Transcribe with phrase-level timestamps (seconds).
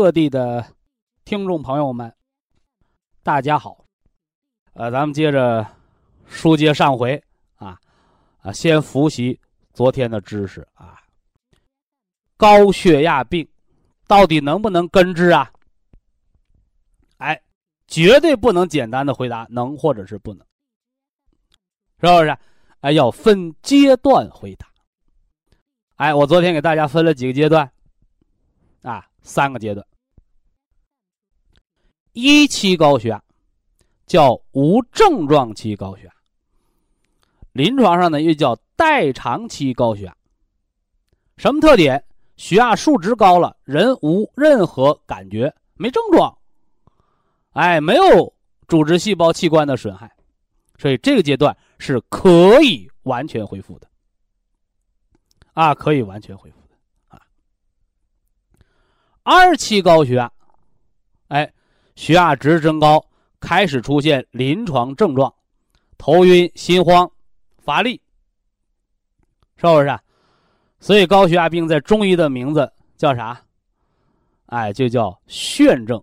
[0.00, 0.64] 各地的
[1.26, 2.10] 听众朋友们，
[3.22, 3.84] 大家好。
[4.72, 5.66] 呃，咱们接着
[6.26, 7.22] 书接上回
[7.56, 7.78] 啊
[8.38, 9.38] 啊，先复习
[9.74, 10.96] 昨天的知识啊。
[12.38, 13.46] 高血压病
[14.06, 15.52] 到底能不能根治啊？
[17.18, 17.38] 哎，
[17.86, 20.46] 绝对不能简单的回答能或者是不能，
[22.00, 22.38] 是不是？
[22.80, 24.66] 哎，要分阶段回答。
[25.96, 27.70] 哎，我昨天给大家分了几个阶段
[28.80, 29.06] 啊。
[29.22, 29.86] 三个阶段，
[32.12, 33.22] 一期高血压
[34.06, 36.12] 叫无症状期高血压，
[37.52, 40.16] 临床上呢又叫代偿期高血压。
[41.36, 42.04] 什么特点？
[42.36, 46.38] 血压数值高了，人无任何感觉，没症状，
[47.52, 48.34] 哎，没有
[48.66, 50.10] 组织细胞器官的损害，
[50.78, 53.86] 所以这个阶段是可以完全恢复的，
[55.52, 56.76] 啊，可以完全恢复的
[57.08, 57.20] 啊。
[59.22, 60.32] 二期高血压，
[62.00, 63.04] 血压值增高，
[63.40, 65.30] 开始出现临床症状，
[65.98, 67.08] 头晕、心慌、
[67.58, 68.00] 乏力，
[69.56, 69.98] 是不是？
[70.80, 73.38] 所以高血压病在中医的名字叫啥？
[74.46, 76.02] 哎，就叫眩症，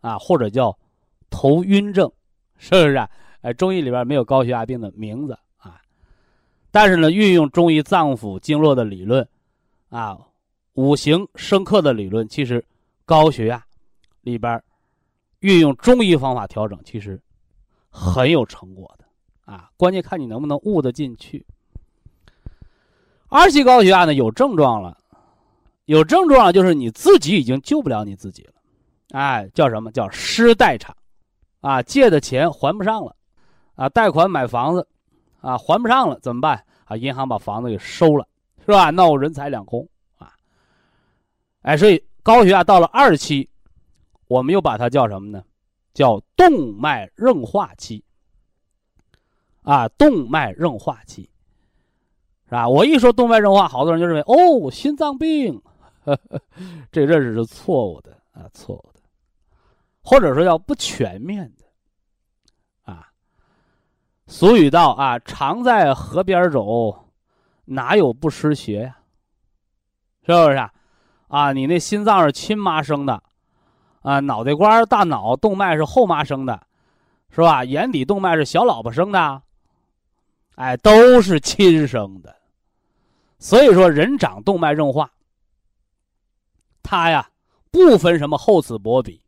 [0.00, 0.76] 啊，或者叫
[1.30, 2.10] 头晕症，
[2.58, 3.08] 是不是？
[3.42, 5.80] 哎，中医里边没有高血压病的名字啊，
[6.72, 9.26] 但是呢，运用中医脏腑经络的理论，
[9.88, 10.18] 啊。
[10.74, 12.64] 五行生克的理论，其实
[13.04, 13.62] 高血压
[14.22, 14.60] 里边
[15.42, 17.20] 运用中医方法调整，其实
[17.90, 19.04] 很有成果的
[19.52, 19.68] 啊。
[19.76, 21.44] 关键看你能不能悟得进去。
[23.28, 24.96] 二期高血压呢，有症状了，
[25.84, 28.52] 有症状了就是你自己已经救不了你自己了，
[29.10, 30.94] 哎，叫什么叫失代偿
[31.60, 31.82] 啊？
[31.82, 33.16] 借的钱还不上了
[33.74, 33.88] 啊？
[33.88, 34.86] 贷款买房子
[35.40, 36.96] 啊，还不上了怎么办啊？
[36.96, 38.28] 银行把房子给收了，
[38.60, 38.90] 是吧？
[38.90, 39.88] 那我人财两空
[40.18, 40.32] 啊。
[41.62, 43.48] 哎，所以高血压到了二期，
[44.32, 45.44] 我们又把它叫什么呢？
[45.92, 48.02] 叫动脉硬化期。
[49.62, 51.28] 啊，动脉硬化期，
[52.46, 52.68] 是吧？
[52.68, 55.62] 我一说动脉硬化，好多人就认为哦，心脏病，
[56.90, 59.00] 这认识是错误的啊，错误的，
[60.02, 63.12] 或者说叫不全面的，啊。
[64.26, 67.10] 俗语道啊，常在河边走，
[67.66, 68.98] 哪有不湿鞋呀？
[70.26, 70.56] 是不是？
[70.56, 70.72] 啊？
[71.28, 73.22] 啊，你那心脏是亲妈生的，
[74.02, 76.66] 啊，脑袋瓜大脑动脉是后妈生的，
[77.30, 77.64] 是吧？
[77.64, 79.42] 眼底动脉是小老婆生的，
[80.56, 82.36] 哎，都是亲生的。
[83.38, 85.10] 所以说，人长动脉硬化，
[86.82, 87.30] 它呀
[87.70, 89.20] 不分什么厚此薄彼。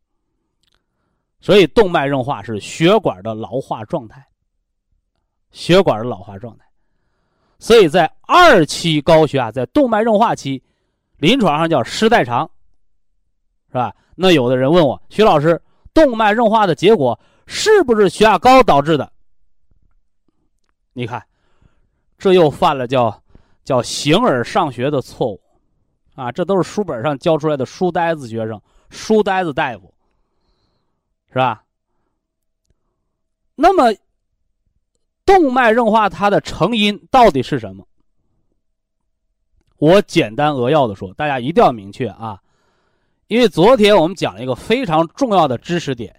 [1.41, 4.27] 所以，动脉硬化是血管的老化状态，
[5.51, 6.65] 血管的老化状态。
[7.59, 10.62] 所以在二期高血压，在动脉硬化期。
[11.19, 12.51] 临床上叫失代偿，
[13.75, 13.93] 是吧？
[14.15, 15.61] 那有的人问我，徐老师，
[15.93, 19.12] 动脉硬化的结果是不是血压高导致的？
[20.93, 21.21] 你看，
[22.17, 23.21] 这又犯了叫
[23.65, 25.41] 叫形而上学的错误，
[26.15, 29.93] 啊，这都是书本上教出来的书呆子学生、书呆子大夫，
[31.31, 31.65] 是吧？
[33.56, 33.93] 那么，
[35.27, 37.85] 动脉硬化它的成因到底是什么？
[39.79, 42.41] 我简单扼要的说，大家一定要明确啊，
[43.26, 46.15] 因为昨天我们讲了一个非常重要的知识点：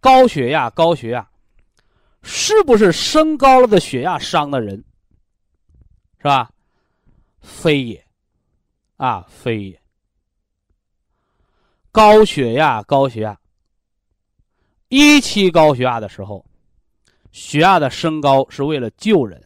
[0.00, 1.28] 高血压，高血压
[2.22, 4.84] 是不是升高了的血压伤的人？
[6.18, 6.50] 是吧？
[7.40, 8.04] 非也，
[8.96, 9.80] 啊，非也。
[11.92, 13.38] 高血压，高血压，
[14.88, 16.44] 一期高血压的时候，
[17.30, 19.42] 血压的升高是为了救人，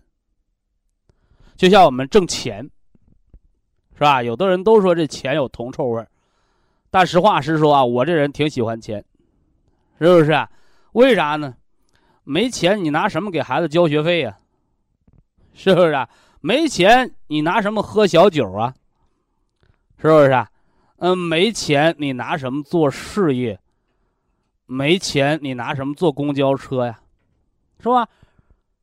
[1.56, 2.68] 就像我们挣钱。
[3.94, 4.22] 是吧？
[4.22, 6.04] 有的人都说这钱有铜臭味
[6.92, 9.02] 但实话实说啊，我这人挺喜欢钱
[9.98, 10.46] 是不是？
[10.92, 11.56] 为啥呢？
[12.22, 14.38] 没钱，你拿什么给孩子交学费呀？
[15.54, 16.06] 是不是？
[16.42, 18.74] 没钱，你拿什么喝小酒啊？
[19.96, 20.46] 是不是？
[20.98, 23.58] 嗯，没钱，你拿什么做事业？
[24.66, 27.00] 没钱，你拿什么坐公交车呀？
[27.80, 28.06] 是吧？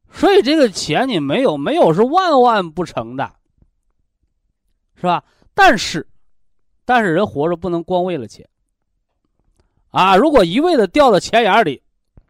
[0.09, 3.31] 所以这个钱你没有，没有是万万不成的，
[4.95, 5.23] 是吧？
[5.53, 6.07] 但是，
[6.89, 8.49] 但是人活着不能光为了钱。
[9.91, 11.79] 啊，如果一味的掉到钱眼里，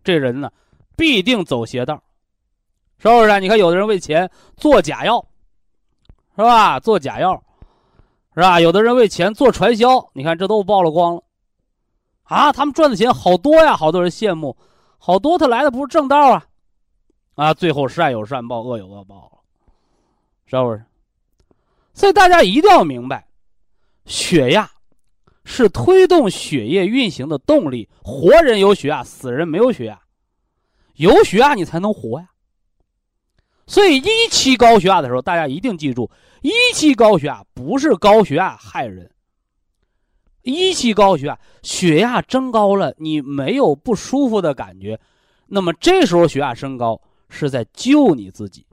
[0.04, 0.52] 这人呢，
[0.98, 2.04] 必定走邪道，
[2.98, 3.40] 是不是？
[3.40, 5.26] 你看，有的人为钱做假药，
[6.36, 6.78] 是吧？
[6.78, 7.42] 做假药，
[8.34, 8.60] 是吧？
[8.60, 11.24] 有的人为钱做传销，你看这都曝了光了，
[12.24, 14.58] 啊，他们赚的钱好多呀，好多人羡慕，
[14.98, 16.46] 好多他来的不是正道啊。
[17.36, 19.42] 啊，最后善有善报，恶有恶报，
[20.48, 20.84] 是不是？
[21.94, 23.26] 所以大家一定要明白，
[24.10, 24.70] 血压
[25.46, 27.88] 是推动血液运行的动力。
[28.04, 29.98] 活人有血压，死人没有血压。
[30.96, 32.30] 有血压你才能活呀。
[33.68, 36.12] 所以一期高血压的时候，大家一定记住，
[36.42, 39.10] 一期高血压不是高血压害人。
[40.42, 45.00] 一期高血压，血压增高了，你没有不舒服的感觉，
[45.46, 47.02] 那么这时候血压升高。
[47.32, 48.66] 是在救你自己，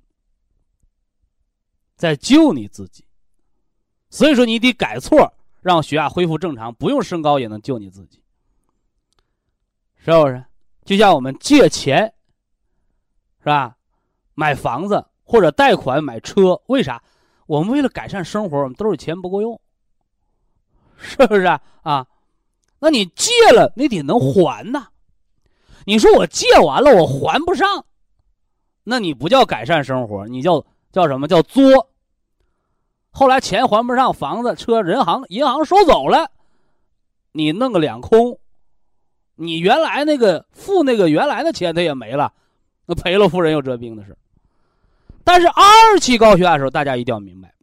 [1.94, 3.05] 在救你自己，
[4.10, 8.22] 所以说你得改错，让血压恢复正常，不用升高也能救你自己，
[9.96, 10.44] 是不是？
[10.84, 12.14] 就像我们借钱，
[13.40, 13.76] 是吧？
[14.34, 17.02] 买房子或者贷款买车，为啥？
[17.46, 19.60] 我们为了改善生活，我们兜里钱不够用，
[20.96, 21.42] 是不是
[21.82, 22.06] 啊？
[22.78, 24.88] 那你借了，你得能还呐。
[25.84, 27.86] 你说我借完了，我还不上。
[28.84, 31.90] 那你不叫改善生活，你叫叫什么叫作？
[33.16, 36.30] 后来钱还不上，房子、车、人行、银行收走了，
[37.32, 38.38] 你弄个两空，
[39.36, 42.30] 你原来那个付那个原来的钱他也没了，
[42.84, 44.14] 那赔了夫人又折兵的事。
[45.24, 47.54] 但是二期高血压的时候，大家一定要明白，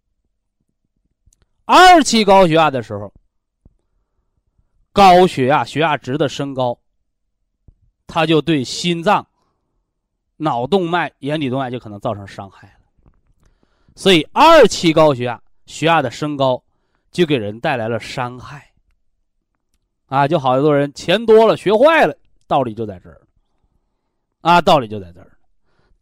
[1.66, 3.14] 二期高血压的时候，
[4.92, 6.80] 高血压血压值的升高，
[8.08, 9.28] 它就对心脏。
[10.38, 13.12] 脑动脉、眼底动脉就可能造成伤害了，
[13.96, 16.64] 所以二期高血压血压的升高，
[17.12, 18.72] 就给人带来了伤害。
[20.06, 22.16] 啊，就好多人钱多了学坏了，
[22.48, 23.22] 道理就在这儿。
[24.42, 25.38] 啊，道理就在这儿。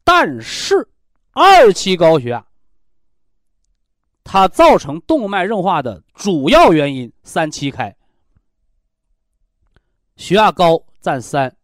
[0.03, 0.87] 但是
[1.31, 2.45] 二期高血压，
[4.23, 7.95] 它造成动脉硬化的主要原因三七开，
[10.17, 11.55] 血压高占三，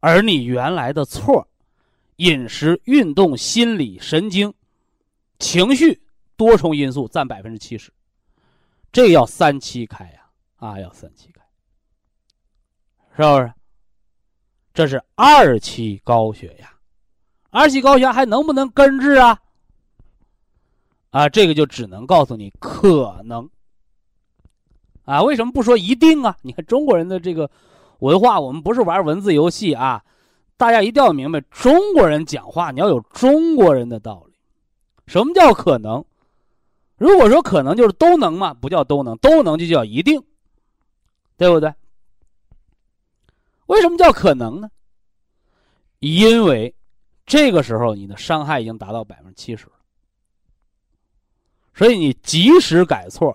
[0.00, 1.46] 而你原来的错。
[2.16, 4.52] 饮食、运动、心理、神经、
[5.38, 5.98] 情绪
[6.40, 7.92] 多重因素占百分之七十，
[8.90, 10.30] 这要三七开呀！
[10.56, 11.42] 啊，要三七开，
[13.14, 13.52] 是不是？
[14.72, 16.72] 这是二期高血压，
[17.50, 19.38] 二期高血压还能不能根治啊？
[21.10, 23.50] 啊，这个就只能告诉你可能。
[25.04, 26.34] 啊，为什么不说一定啊？
[26.40, 27.50] 你看中国人的这个
[27.98, 30.02] 文化，我们不是玩文字游戏啊。
[30.56, 34.34] 大家一定要明白，中国人讲话你要有中国人的道理。
[35.06, 36.02] 什么叫可能？
[37.00, 40.22] 如果说可能就是都能嘛，不叫都能，都能就叫一定，
[41.38, 41.72] 对不对？
[43.64, 44.70] 为什么叫可能呢？
[46.00, 46.74] 因为
[47.24, 49.72] 这个时候你的伤害已经达到百分之七十了，
[51.72, 53.34] 所以你及时改错，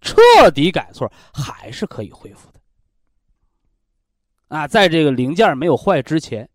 [0.00, 0.16] 彻
[0.50, 2.58] 底改错，还是可以恢复的。
[4.48, 6.50] 啊，在这个零件没有坏之前，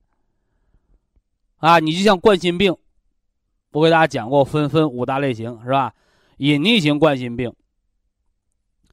[1.59, 2.75] 啊，你就像冠心病，
[3.71, 5.93] 我给大家讲过，分分五大类型是吧？
[6.43, 7.55] 隐匿型冠心病、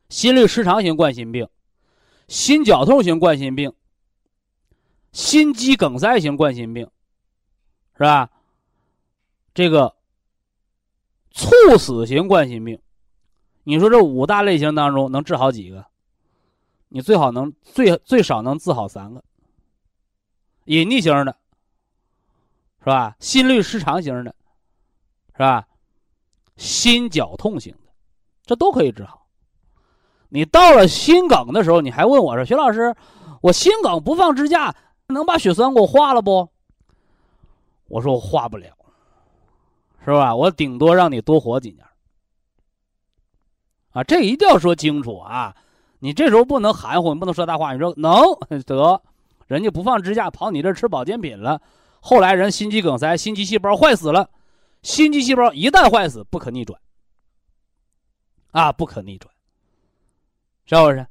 [0.08, 1.48] 心律失常型冠心病、
[2.28, 3.74] 心绞痛型冠心病、
[5.10, 6.88] 心肌梗塞型冠心病，
[7.96, 8.30] 是吧？
[9.52, 9.96] 这个
[11.32, 12.80] 猝死型冠心病，
[13.64, 15.84] 你说这五大类型当中能治好几个？
[16.86, 19.24] 你最好能最最少能治好三个，
[20.66, 21.36] 隐匿型的，
[22.78, 23.16] 是吧？
[23.18, 24.36] 心律失常型的，
[25.32, 25.66] 是吧？
[26.60, 27.90] 心绞痛型的，
[28.44, 29.26] 这都可以治好。
[30.28, 32.94] 你到了心梗的时候，你还问我说：“徐老师，
[33.40, 34.74] 我心梗不放支架，
[35.06, 36.46] 能把血栓给我化了不？”
[37.88, 38.68] 我说：“我化不了，
[40.04, 40.36] 是吧？
[40.36, 41.84] 我顶多让你多活几年。”
[43.92, 45.56] 啊，这一定要说清楚啊！
[45.98, 47.72] 你这时候不能含糊，你不能说大话。
[47.72, 48.22] 你说能
[48.66, 49.02] 得，
[49.46, 51.60] 人家不放支架跑你这吃保健品了，
[52.00, 54.28] 后来人心肌梗塞，心肌细胞坏死了，
[54.82, 56.80] 心肌细胞一旦坏死，不可逆转，
[58.50, 59.32] 啊，不可逆转，
[60.66, 61.06] 是不是？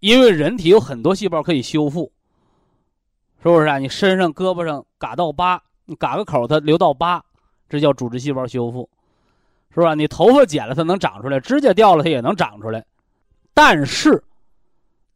[0.00, 2.12] 因为人体有很多细胞可以修复，
[3.42, 3.78] 是不是啊？
[3.78, 7.24] 你身上、胳膊上嘎到疤，你嘎个口，它留到疤，
[7.68, 8.88] 这叫组织细胞修复，
[9.74, 9.94] 是吧？
[9.94, 12.84] 你头发剪了，它能长出来；指甲掉了，它也能长出来。
[13.54, 14.22] 但是，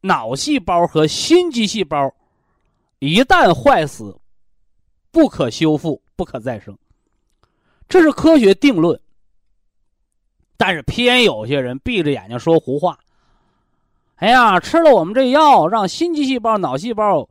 [0.00, 2.14] 脑细胞和心肌细胞
[3.00, 4.18] 一旦坏死，
[5.10, 6.76] 不可修复，不可再生，
[7.90, 8.98] 这是科学定论。
[10.56, 12.98] 但是偏有些人闭着眼睛说胡话。
[14.16, 17.28] 哎呀，吃了我们这药，让心肌细胞、脑细胞，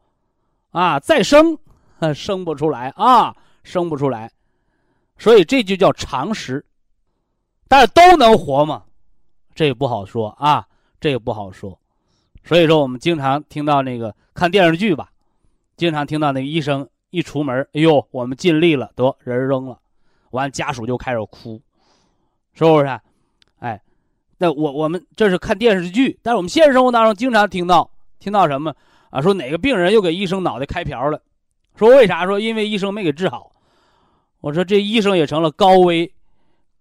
[0.72, 1.58] 啊，再生，
[2.14, 4.32] 生不出来啊，生不出来，
[5.18, 6.66] 所以这就叫常识。
[7.68, 8.84] 但是都能活吗？
[9.54, 10.68] 这也不好说啊，
[11.00, 11.80] 这也不好说。
[12.44, 15.12] 所以说，我们经常听到那个看电视剧吧，
[15.78, 19.80] 经常听到那个医生一出门，哎呦，我们尽力了，得人扔了，
[20.32, 21.62] 完家属就开始哭，
[22.54, 23.00] 是不是？
[23.60, 23.82] 哎。
[24.42, 28.74] 那我我们这是看电视剧，但是我们现实生活当中经常听到听到什么
[29.10, 29.22] 啊？
[29.22, 31.22] 说哪个病人又给医生脑袋开瓢了？
[31.76, 32.26] 说为啥？
[32.26, 33.52] 说因为医生没给治好。
[34.40, 36.10] 我说这医生也成了高危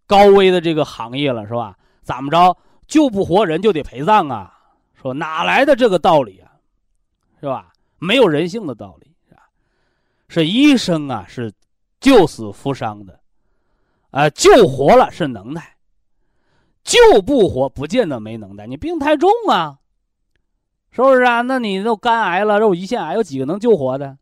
[0.07, 1.77] 高危的这个行业了，是吧？
[2.03, 4.57] 怎么着救不活人就得陪葬啊？
[4.95, 6.53] 说哪来的这个道理啊？
[7.41, 7.73] 是吧？
[7.99, 9.43] 没有人性的道理是吧？
[10.29, 11.53] 是医生啊，是
[11.99, 13.18] 救死扶伤的，
[14.11, 15.77] 啊，救活了是能耐。
[16.83, 18.67] 救不活，不见得没能耐。
[18.67, 19.79] 你病太重啊，
[20.91, 21.43] 是不是啊？
[21.43, 24.17] 那你都肝癌了，肉胰腺癌，有几个能救活的？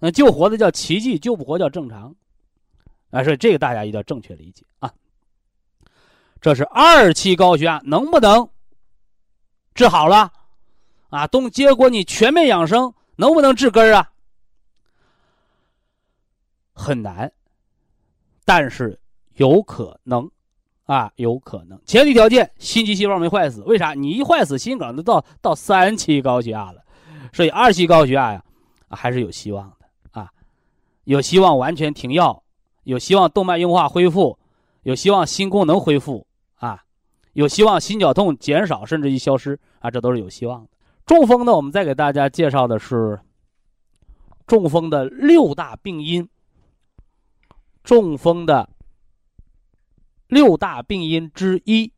[0.00, 2.14] 那救活的叫奇迹，救不活叫正常。
[3.10, 4.92] 啊，所以这个大家一定要正确理解啊。
[6.42, 8.46] 这是二期高血压能不能
[9.74, 10.30] 治好了？
[11.08, 14.12] 啊，动结果你全面养生能不能治根儿啊？
[16.74, 17.32] 很难，
[18.44, 19.00] 但是
[19.36, 20.30] 有可能。
[20.86, 23.62] 啊，有可能，前提条件心肌细胞没坏死。
[23.62, 23.94] 为啥？
[23.94, 26.84] 你一坏死，心梗都到到三期高血压了，
[27.32, 28.44] 所以二期高血压呀，
[28.90, 30.30] 还是有希望的啊，
[31.04, 32.42] 有希望完全停药，
[32.82, 34.38] 有希望动脉硬化恢复，
[34.82, 36.26] 有希望心功能恢复
[36.56, 36.84] 啊，
[37.32, 40.68] 有希望心绞痛减少甚至于消失啊，这都是有希望的。
[41.06, 43.18] 中风呢，我们再给大家介绍的是
[44.46, 46.28] 中风的六大病因，
[47.82, 48.68] 中风的。
[50.34, 51.92] 六大病因之一，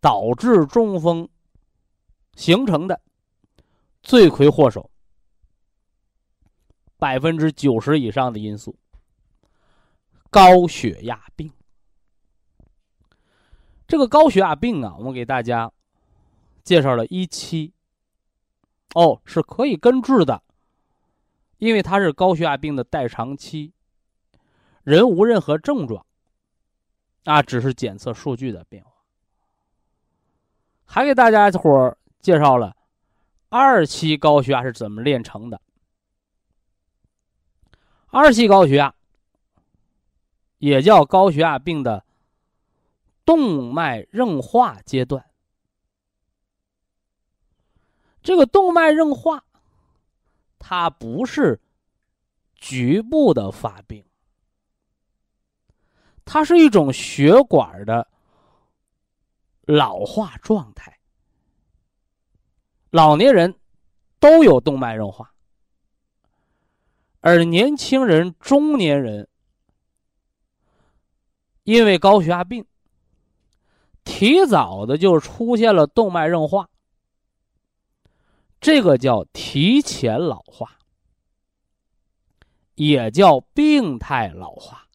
[0.00, 1.28] 导致中风
[2.34, 2.98] 形成的
[4.02, 4.90] 罪魁祸首，
[6.96, 8.74] 百分之九十以上的因素，
[10.30, 11.52] 高血压病。
[13.86, 15.70] 这个高血压病啊，我们给大家
[16.64, 17.74] 介绍了一期，
[18.94, 20.42] 哦，是可以根治的，
[21.58, 23.74] 因为它是高血压病的代偿期，
[24.84, 26.06] 人无任何症状。
[27.24, 28.90] 啊，只是检测数据的变化。
[30.84, 32.76] 还给大家伙儿介绍了
[33.48, 35.60] 二期高血压是怎么炼成的。
[38.08, 38.92] 二期高血压
[40.58, 42.04] 也叫高血压病的
[43.24, 45.24] 动脉硬化阶段。
[48.22, 49.44] 这个动脉硬化，
[50.58, 51.60] 它不是
[52.56, 54.04] 局部的发病。
[56.32, 58.06] 它是一种血管的
[59.62, 60.96] 老化状态，
[62.90, 63.52] 老年人
[64.20, 65.34] 都有动脉硬化，
[67.18, 69.28] 而年轻人、中年人
[71.64, 72.64] 因为高血压病，
[74.04, 76.70] 提早的就出现了动脉硬化，
[78.60, 80.78] 这个叫提前老化，
[82.76, 84.86] 也叫病态老化。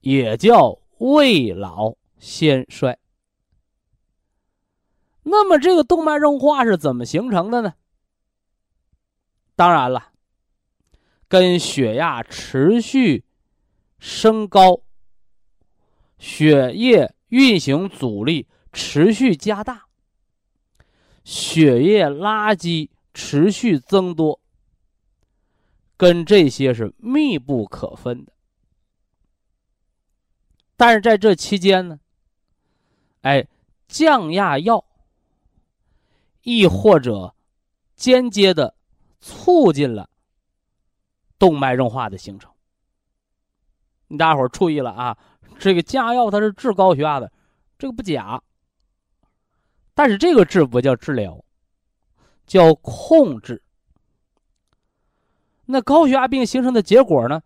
[0.00, 2.98] 也叫未老先衰。
[5.22, 7.74] 那么，这个动脉硬化是怎么形成的呢？
[9.54, 10.12] 当然了，
[11.28, 13.24] 跟血压持续
[13.98, 14.82] 升高、
[16.18, 19.84] 血液运行阻力持续加大、
[21.22, 24.40] 血液垃圾持续增多，
[25.98, 28.32] 跟这些是密不可分的。
[30.80, 32.00] 但是在这期间呢，
[33.20, 33.46] 哎，
[33.86, 34.82] 降压药，
[36.40, 37.34] 亦或者
[37.96, 38.74] 间接的
[39.20, 40.08] 促进了
[41.38, 42.50] 动脉硬化的形成。
[44.08, 45.18] 你大伙儿注意了啊，
[45.58, 47.30] 这个降压药它是治高血压的，
[47.76, 48.42] 这个不假。
[49.92, 51.44] 但是这个治不叫治疗，
[52.46, 53.62] 叫控制。
[55.66, 57.42] 那高血压病形成的结果呢，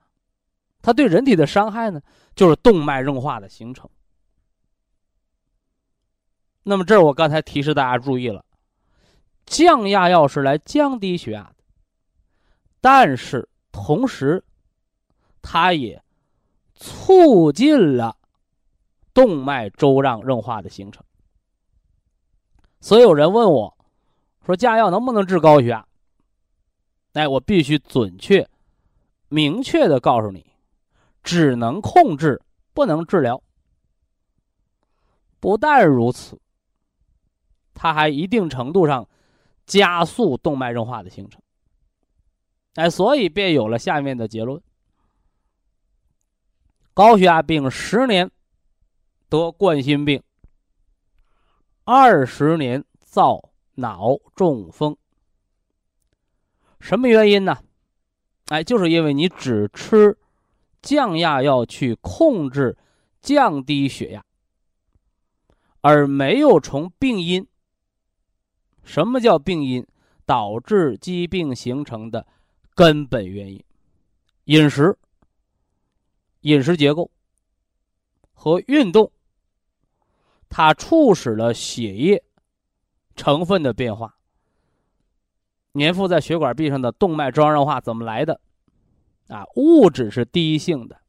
[0.81, 2.01] 它对人体的伤害呢？
[2.35, 3.89] 就是动脉硬化的形成。
[6.63, 8.45] 那么这儿我刚才提示大家注意了，
[9.45, 11.57] 降压药是来降低血压的，
[12.81, 14.43] 但是同时，
[15.43, 16.03] 它也
[16.75, 18.17] 促进了
[19.13, 21.05] 动脉粥样硬化的形成。
[22.81, 23.77] 所以有人问我，
[24.47, 25.87] 说降压药能不能治高血压？
[27.13, 28.49] 哎，我必须准确、
[29.29, 30.54] 明确的告诉你，
[31.25, 32.41] 只能控制，
[32.73, 33.43] 不能治疗。
[35.41, 36.41] 不但如此，
[37.75, 39.09] 它还一定程度上
[39.67, 41.43] 加速动脉硬化的形成。
[42.75, 44.63] 哎，所以便有了下面的结论：
[46.93, 48.31] 高血压病十年
[49.29, 50.23] 得冠心病。
[51.85, 54.97] 二十年造脑中风，
[56.81, 57.59] 什么原因呢？
[58.49, 60.17] 哎，就是因为你只吃
[60.85, 62.77] 降压药去控制
[63.23, 64.25] 降低血压，
[65.81, 67.47] 而没有从病因。
[68.85, 69.87] 什么叫病因？
[70.27, 72.27] 导致疾病形成的
[72.75, 73.65] 根本原因，
[74.45, 74.97] 饮食、
[76.41, 77.11] 饮食结构
[78.33, 79.11] 和运动。
[80.49, 82.23] 它促使了血液
[83.17, 84.17] 成分的变化，
[85.73, 88.41] 粘附在血管壁上的动脉粥样硬化怎么来的？
[89.35, 91.01] 啊，物质是第一性的，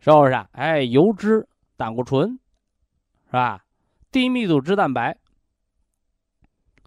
[0.00, 0.48] 是不是啊？
[0.52, 2.38] 哎，油脂、胆固醇，
[3.26, 3.64] 是吧？
[4.10, 5.16] 低密度脂蛋白，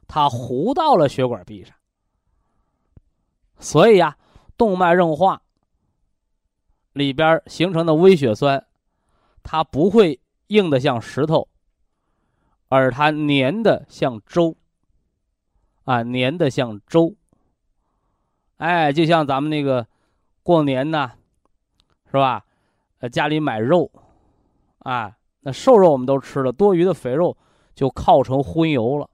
[0.07, 1.75] 它糊到了血管壁上，
[3.59, 4.17] 所以呀，
[4.57, 5.41] 动脉硬化
[6.93, 8.65] 里边形成的微血栓，
[9.43, 10.19] 它不会。
[10.49, 11.49] 硬的像石头，
[12.69, 14.55] 而它粘的像粥，
[15.83, 17.17] 啊，粘的像粥。
[18.57, 19.85] 哎，就像咱们那个
[20.43, 21.11] 过年呐，
[22.05, 22.43] 是吧？
[22.99, 23.91] 呃，家里买肉，
[24.79, 27.37] 啊，那瘦肉我们都吃了，多余的肥肉
[27.75, 29.09] 就靠成荤油了，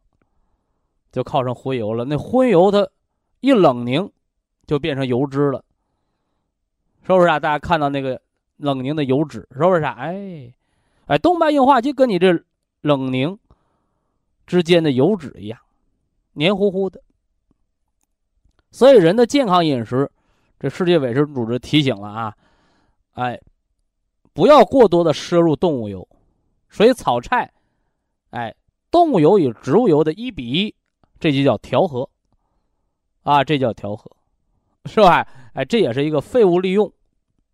[1.12, 2.06] 就靠成荤油了。
[2.06, 2.88] 那荤油它
[3.42, 4.10] 一冷凝，
[4.66, 5.66] 就变成油脂了，
[7.02, 7.40] 是不是啊？
[7.40, 8.22] 大家看到那个
[8.58, 9.96] 冷凝的油脂，是不是啊？
[9.98, 10.54] 哎。
[11.08, 12.42] 哎，动脉硬化就跟你这
[12.80, 13.38] 冷凝
[14.48, 15.60] 之间的油脂一样，
[16.32, 17.02] 黏糊糊的。
[18.74, 20.12] 所以，人的健康饮食，
[20.60, 22.36] 这世界卫生组织提醒了啊，
[23.14, 23.40] 哎，
[24.34, 26.06] 不要过多的摄入动物油，
[26.70, 27.54] 所以炒菜，
[28.32, 28.54] 哎，
[28.90, 30.76] 动物油与植物油的一比一，
[31.20, 32.10] 这就叫调和，
[33.22, 34.12] 啊，这叫调和，
[34.86, 35.26] 是吧？
[35.54, 36.92] 哎，这也是一个废物利用，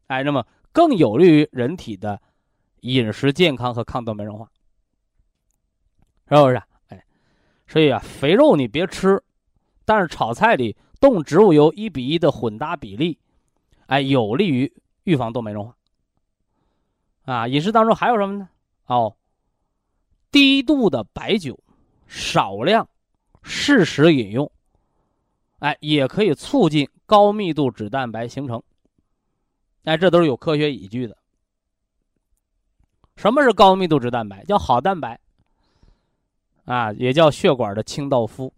[0.07, 2.19] 哎，那么更有利于人体的。
[2.83, 4.49] 饮食健康和抗动脉硬化，
[6.29, 6.61] 是不是？
[6.87, 7.03] 哎，
[7.67, 9.21] 所以啊，肥肉你别吃，
[9.83, 13.17] 但是炒菜里动植物油一比一的混搭比例，
[13.87, 14.71] 哎，有利于
[15.03, 15.75] 预防动脉硬化。
[17.25, 18.49] 啊，饮食当中还有什么呢？
[18.85, 19.15] 哦，
[20.31, 21.59] 低度的白酒，
[22.07, 22.87] 少量
[23.43, 24.51] 适时饮用，
[25.59, 28.61] 哎，也可以促进高密度脂蛋白形成。
[29.83, 31.15] 哎，这都是有科学依据的。
[33.15, 34.43] 什么是高密度脂蛋白？
[34.45, 35.19] 叫好蛋白，
[36.65, 38.51] 啊，也叫血管的清道夫，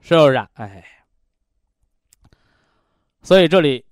[0.00, 0.36] 是不是？
[0.54, 0.84] 哎，
[3.22, 3.84] 所以这里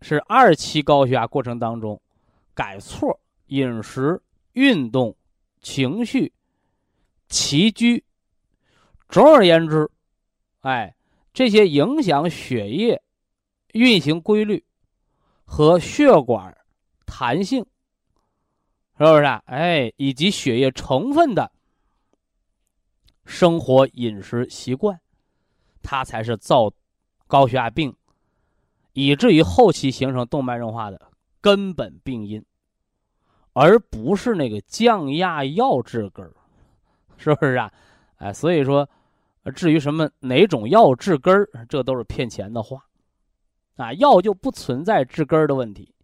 [0.00, 2.00] 是二期高血压过程当中
[2.54, 4.20] 改错饮食、
[4.52, 5.14] 运动、
[5.60, 6.32] 情绪、
[7.28, 8.02] 起居，
[9.08, 9.90] 总而言之，
[10.60, 10.94] 哎，
[11.32, 13.02] 这些影响血液
[13.72, 14.64] 运行规律
[15.44, 16.56] 和血管
[17.04, 17.64] 弹性。
[19.00, 19.40] 是不是啊？
[19.46, 21.52] 哎，以及血液成分的
[23.24, 25.00] 生活饮食习惯，
[25.82, 26.72] 它才是造
[27.28, 27.94] 高血压病，
[29.00, 31.00] 以至于后期形成动脉硬化的
[31.40, 32.44] 根本病因，
[33.52, 36.34] 而不是那个降压药治根儿，
[37.16, 37.72] 是不是啊？
[38.16, 38.88] 哎，所以说，
[39.54, 42.84] 至于什么哪种药治根儿，这都是骗钱的话，
[43.76, 45.94] 啊，药就不存在治根儿的问题，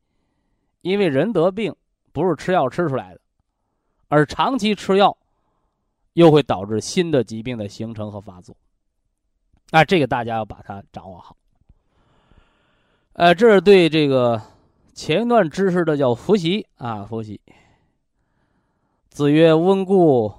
[0.83, 1.75] 因为人得病。
[2.13, 3.21] 不是吃药吃出来的，
[4.07, 5.19] 而长期吃药，
[6.13, 8.57] 又会导致新的疾病的形成和发作。
[9.73, 11.37] 啊，这个大家要把它掌握好。
[13.15, 14.43] 呃，这是对这个
[14.93, 17.41] 前一段知识的叫复习啊，复习。
[19.09, 20.35] 子曰：“温故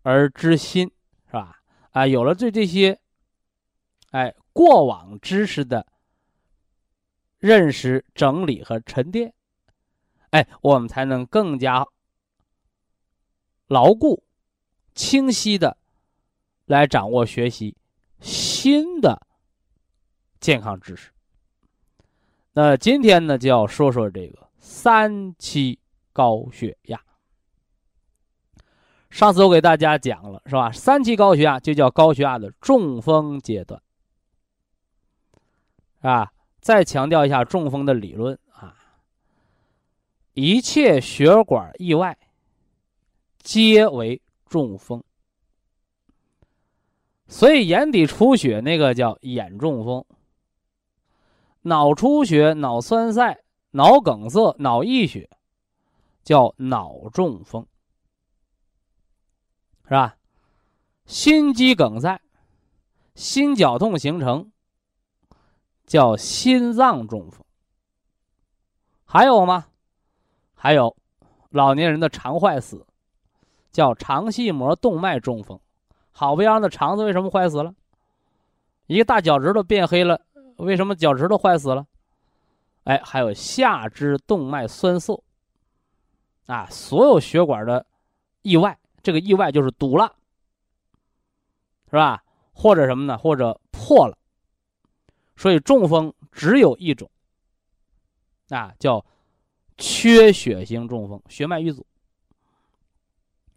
[0.00, 0.90] 而知新，
[1.26, 1.60] 是吧？”
[1.92, 2.98] 啊，有了对这些，
[4.12, 5.86] 哎，过往知识的
[7.38, 9.34] 认识、整理和沉淀。
[10.30, 11.86] 哎，我们才能更加
[13.66, 14.24] 牢固、
[14.94, 15.76] 清晰的
[16.64, 17.76] 来掌握学习
[18.20, 19.20] 新的
[20.40, 21.10] 健康知识。
[22.58, 25.78] 那今天呢，就要说说这个三期
[26.14, 26.98] 高血压。
[29.10, 30.72] 上次我给大家讲了，是吧？
[30.72, 33.82] 三期高血压就叫高血压的中风阶段。
[36.00, 36.32] 啊？
[36.62, 38.74] 再强调一下中风的理论啊，
[40.32, 42.16] 一切血管意外
[43.42, 45.04] 皆为中风。
[47.28, 50.02] 所以眼底出血那个叫眼中风，
[51.66, 53.40] 脑出血、脑栓塞、
[53.72, 55.28] 脑梗塞、脑溢血
[56.22, 57.66] 叫脑中风，
[59.82, 60.16] 是吧？
[61.06, 62.20] 心肌梗塞、
[63.16, 64.52] 心绞痛形成
[65.86, 67.44] 叫心脏中风。
[69.04, 69.66] 还有吗？
[70.54, 70.96] 还有
[71.50, 72.86] 老年人的肠坏死
[73.72, 75.58] 叫肠系膜动脉中风。
[76.12, 77.74] 好不样的肠子为什么坏死了？
[78.86, 80.20] 一个大脚趾头变黑了，
[80.56, 81.86] 为什么脚趾头坏死了？
[82.84, 85.22] 哎，还有下肢动脉栓塞，
[86.46, 87.84] 啊，所有血管的
[88.42, 90.14] 意外，这个意外就是堵了，
[91.90, 92.22] 是吧？
[92.52, 93.18] 或者什么呢？
[93.18, 94.16] 或者破了。
[95.36, 97.10] 所以中风只有一种，
[98.48, 99.04] 啊，叫
[99.76, 101.84] 缺血性中风，血脉瘀阻。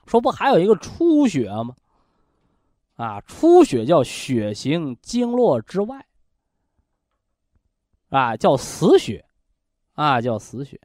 [0.06, 1.76] 说不还有一个出血吗？
[2.96, 6.06] 啊，出血叫血行经络之外，
[8.10, 9.26] 啊，叫死血，
[9.94, 10.80] 啊，叫死血。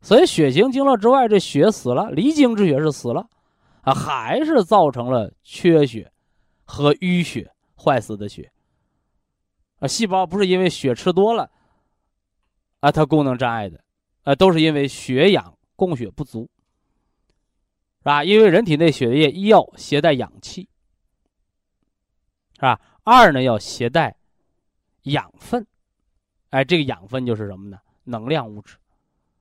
[0.00, 3.28] 所以血行经络之外，这血死了，离经之血是死了，
[3.82, 6.10] 啊，还是造成了缺血
[6.64, 8.50] 和淤血坏死的血。
[9.78, 11.50] 啊，细胞不是因为血吃多了，
[12.80, 13.82] 啊，它功能障碍的，
[14.22, 16.48] 啊，都是因为血氧供血不足，
[17.98, 18.24] 是吧？
[18.24, 20.68] 因为人体内血液一要携带氧气。
[22.56, 22.78] 是吧？
[23.04, 24.14] 二呢要携带
[25.04, 25.66] 养分，
[26.50, 27.78] 哎，这个养分就是什么呢？
[28.04, 28.76] 能量物质，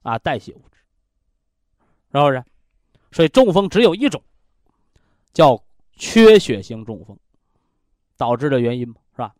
[0.04, 0.80] 啊，代谢物质，
[2.12, 2.43] 是不是？
[3.12, 4.22] 所以中风只有一种，
[5.34, 5.62] 叫
[5.93, 7.17] 缺血性中风
[8.15, 9.34] 导致的原因嘛，是吧？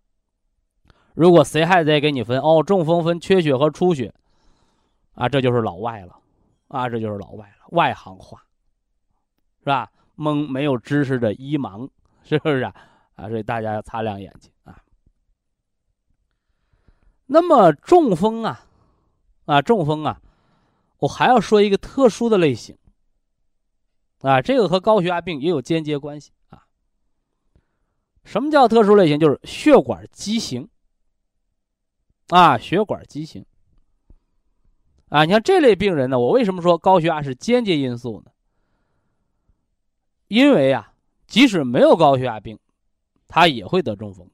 [1.14, 4.14] 如果谁还在给你分哦，中风分缺血和出血，
[5.14, 6.20] 啊，这就是老外了，
[6.70, 8.42] 啊，这就是老外了，外行话，
[9.60, 9.92] 是吧？
[10.16, 11.88] 蒙没有知识的医盲，
[12.24, 12.74] 是不是啊？
[13.16, 14.52] 啊，所以大家要擦亮眼睛。
[17.32, 18.66] 那么中风啊，
[19.46, 20.20] 啊中风啊，
[20.98, 22.76] 我还要说一个特殊的类型
[24.22, 26.66] 啊，这个和高血压病也有间接关系啊。
[28.24, 29.20] 什么叫特殊类型？
[29.20, 30.68] 就是血管畸形
[32.30, 33.46] 啊，血管畸形
[35.10, 35.26] 啊。
[35.26, 38.32] 你看这类病人呢，我为什么说高血压是间接因素呢？
[40.28, 40.94] 因为啊，
[41.28, 42.58] 即使没有高血压病。
[43.32, 44.28] 他也会得中风。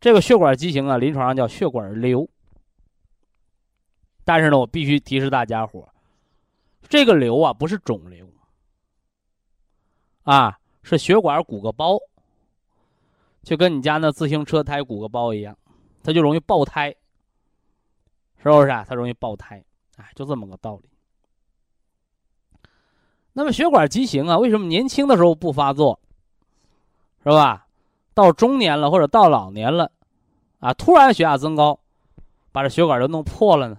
[0.00, 2.28] 这个血管畸形啊，临床上叫血管瘤。
[4.24, 5.88] 但是呢，我必须提示大家伙
[6.88, 8.28] 这个瘤啊不是肿瘤，
[10.22, 11.98] 啊是血管鼓个包，
[13.42, 15.56] 就跟你家那自行车胎鼓个包一样，
[16.02, 16.90] 它就容易爆胎，
[18.38, 18.84] 是不是啊？
[18.88, 19.62] 它容易爆胎，
[19.96, 20.88] 哎，就这么个道理。
[23.32, 26.00] 那么血管畸形啊，为什么年轻的时候不发作？
[27.22, 27.66] 是吧？
[28.14, 29.92] 到中年了或者到老年了，
[30.58, 31.80] 啊，突然血压增高，
[32.52, 33.78] 把这血管都弄破了呢。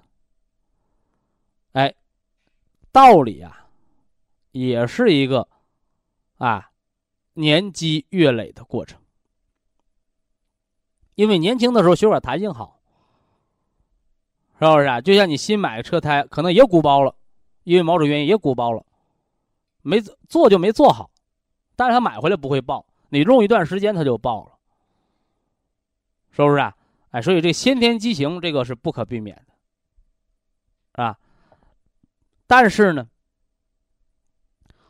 [1.73, 1.93] 哎，
[2.91, 3.67] 道理啊，
[4.51, 5.47] 也是一个
[6.37, 6.71] 啊
[7.33, 8.99] 年积月累的过程。
[11.15, 12.79] 因为年轻的时候血管弹性好，
[14.59, 15.01] 是不是啊？
[15.01, 17.13] 就像你新买个车胎，可能也鼓包了，
[17.63, 18.83] 因为某种原因也鼓包了，
[19.81, 21.11] 没做就没做好，
[21.75, 22.85] 但是他买回来不会爆。
[23.13, 24.51] 你用一段时间，它就爆了，
[26.31, 26.73] 是不是啊？
[27.11, 29.35] 哎，所以这先天畸形这个是不可避免
[30.95, 31.19] 的，啊。
[32.47, 33.09] 但是呢，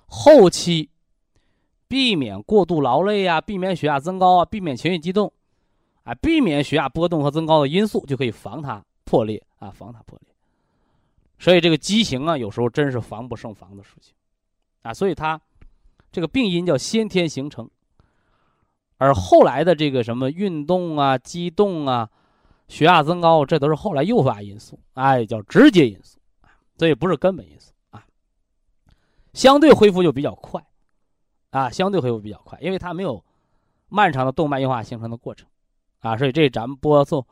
[0.05, 0.91] 后期
[1.87, 5.33] 避免过度劳累啊，避免血压增高啊，避免情绪激动，
[6.03, 10.31] 啊，避免血压波动和增高的因素，就可以防它破裂啊，防它破裂。
[11.39, 14.13] 所以这个畸形啊，有时候真是防不胜防的事情，
[14.83, 15.41] 啊，所以它
[16.11, 17.67] 这个病因叫先天形成。
[19.01, 22.07] 而后来的这个什么运动啊、激动啊、
[22.67, 26.19] 血压增高，这都是后来诱发因素，哎，叫直接因素，
[26.77, 28.05] 所以不是根本因素啊。
[29.33, 30.63] 相对恢复就比较快，
[31.49, 33.25] 啊，相对恢复比较快，因为它没有
[33.89, 35.49] 漫长的动脉硬化形成的过程，
[36.01, 37.25] 啊，所以这是咱们播送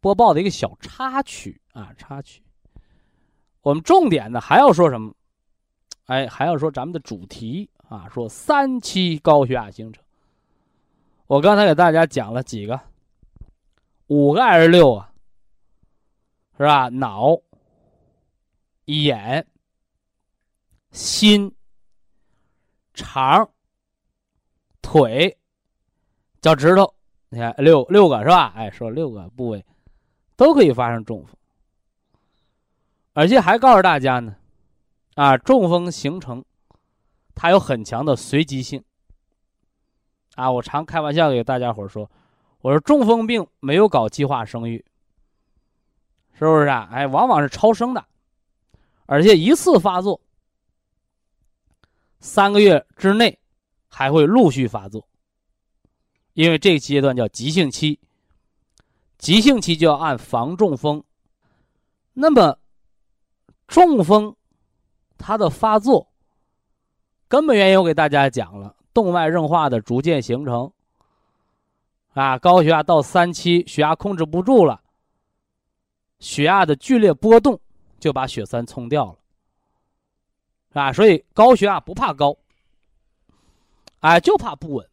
[0.00, 2.42] 播报的一个小插曲啊，插曲。
[3.60, 5.12] 我们重点呢还要说什么？
[6.06, 10.02] 哎，还要说咱们的主题啊，说三期高血压形成。
[11.28, 12.80] 我刚才给大家讲了几个，
[14.06, 15.12] 五个还是六啊？
[16.56, 16.88] 是吧？
[16.88, 17.38] 脑、
[18.86, 19.46] 眼、
[20.90, 21.54] 心、
[22.94, 23.50] 肠、
[24.80, 25.36] 腿、
[26.40, 26.94] 脚趾头
[27.28, 28.54] 你看六六个是吧？
[28.56, 29.62] 哎，说六个部位
[30.34, 31.36] 都可以发生中风，
[33.12, 34.34] 而且还告诉大家呢，
[35.14, 36.42] 啊，中风形成
[37.34, 38.82] 它有很强的随机性。
[40.38, 42.08] 啊，我常开玩笑给大家伙说，
[42.60, 44.84] 我说中风病没有搞计划生育，
[46.34, 46.88] 是不是啊？
[46.92, 48.06] 哎，往往是超生的，
[49.06, 50.20] 而且一次发作，
[52.20, 53.36] 三个月之内
[53.88, 55.08] 还会陆续发作，
[56.34, 57.98] 因为这个阶段叫急性期，
[59.18, 61.02] 急性期就要按防中风。
[62.12, 62.60] 那么，
[63.66, 64.36] 中风
[65.16, 66.12] 它的发作
[67.26, 68.76] 根本原因我给大家讲了。
[68.98, 70.72] 动脉硬化的逐渐形成，
[72.14, 74.80] 啊，高血压到三期，血压控制不住了，
[76.18, 77.60] 血压的剧烈波动
[78.00, 79.04] 就把血栓冲掉
[80.72, 82.36] 了，啊，所以高血压不怕高，
[84.00, 84.88] 哎，就怕不稳，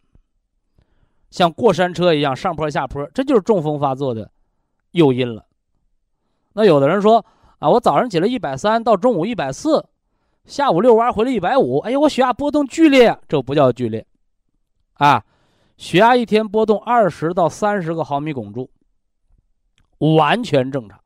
[1.31, 4.29] 像过山车一样上坡下坡，这就是中风发作的
[4.91, 5.43] 诱因了。
[6.53, 7.25] 那有的人说
[7.57, 9.83] 啊，我早上起来一百三，到中午一百四。
[10.45, 14.05] 下午遛弯回来一百五，哎呀，我血压波动剧烈，这不叫剧烈，
[14.93, 15.23] 啊，
[15.75, 18.69] 血压一天波动二十到三十个毫米汞柱，
[20.15, 20.99] 完全正常。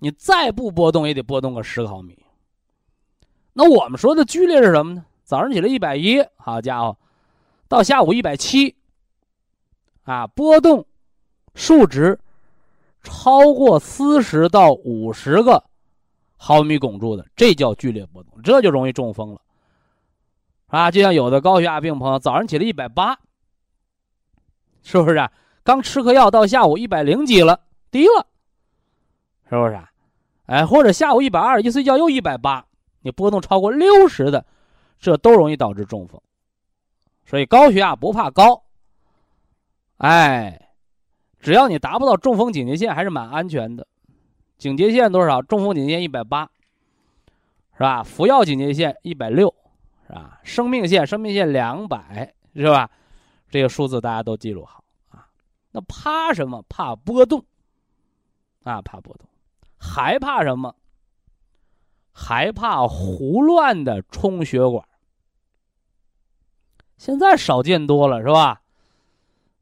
[0.00, 2.18] 你再不波动也得波动个十个毫米。
[3.52, 5.04] 那我们说的剧烈是什么呢？
[5.22, 6.98] 早上起来一百一，好家伙，
[7.68, 8.74] 到下午一百七，
[10.02, 10.84] 啊，波动
[11.54, 12.18] 数值
[13.04, 15.62] 超过四十到五十个。
[16.44, 19.40] 毫米汞柱的，这叫剧烈波动，这就容易中风了，
[20.66, 23.16] 啊，就像有的高血压病朋友早上起来一百八，
[24.82, 25.30] 是不是啊？
[25.62, 27.60] 刚吃颗药到下午一百零几了，
[27.92, 28.26] 低了，
[29.48, 29.74] 是不是？
[29.74, 29.88] 啊？
[30.46, 32.66] 哎，或者下午一百二，一睡觉又一百八，
[33.02, 34.44] 你波动超过六十的，
[34.98, 36.20] 这都容易导致中风。
[37.24, 38.64] 所以高血压不怕高，
[39.98, 40.74] 哎，
[41.38, 43.86] 只要你达不到中风警戒线，还是蛮安全的。
[44.62, 45.42] 警戒线多少？
[45.42, 46.48] 中风警戒线一百八，
[47.72, 48.00] 是吧？
[48.04, 49.52] 服药警戒线一百六，
[50.06, 50.38] 是吧？
[50.44, 52.88] 生命线生命线两百，是吧？
[53.50, 55.26] 这个数字大家都记录好啊。
[55.72, 56.64] 那怕什么？
[56.68, 57.44] 怕波动
[58.62, 59.28] 啊，怕波动，
[59.80, 60.76] 还怕什么？
[62.12, 64.86] 还怕胡乱的冲血管。
[66.98, 68.62] 现在少见多了，是吧？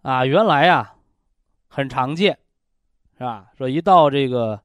[0.02, 0.96] 啊，原来呀
[1.68, 2.38] 很常见，
[3.16, 3.50] 是吧？
[3.56, 4.60] 说一到这个。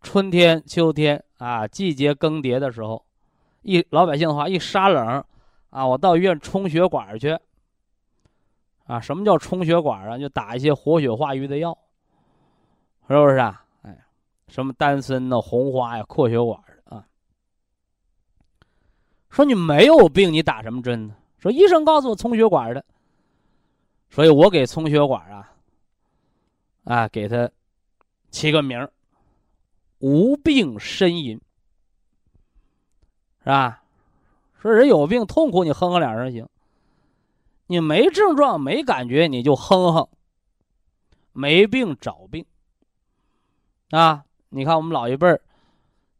[0.00, 3.04] 春天、秋天啊，季节更迭的时候，
[3.62, 5.24] 一老百姓的话，一杀冷，
[5.70, 7.36] 啊，我到医院充血管去。
[8.84, 10.16] 啊，什么叫充血管啊？
[10.16, 11.76] 就打一些活血化瘀的药，
[13.06, 13.62] 是不是啊？
[13.82, 13.98] 哎，
[14.48, 17.04] 什么丹参呐、红花呀、扩血管啊。
[19.28, 21.14] 说你没有病，你打什么针呢？
[21.38, 22.82] 说医生告诉我充血管的，
[24.08, 25.52] 所以我给充血管啊，
[26.84, 27.50] 啊，给他
[28.30, 28.90] 起个名儿。
[29.98, 31.40] 无病呻吟，
[33.40, 33.82] 是吧？
[34.60, 36.48] 说人有病痛苦，你哼哼两声行。
[37.66, 40.08] 你没症状没感觉，你就哼哼。
[41.32, 42.44] 没病找病，
[43.90, 44.24] 啊！
[44.48, 45.40] 你看我们老一辈儿，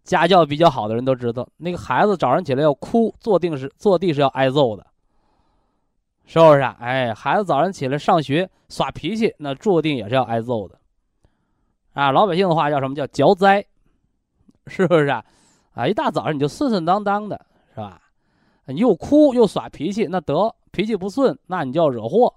[0.05, 4.87] 家教比较好的人都知道，那个孩子早上起来要哭，坐定是坐地是要挨揍的，
[6.25, 6.61] 是不是？
[6.61, 10.78] 哎，孩子早上起来上学耍脾气，那坐定也是要挨揍的。
[11.99, 13.67] 啊，老百姓的话叫什么叫嚼灾，
[14.69, 15.25] 是不是啊？
[15.73, 18.01] 啊，一大早上你就顺顺当当的，是吧？
[18.67, 22.33] 你又哭又耍脾气，那得脾气不顺，那你就要惹祸。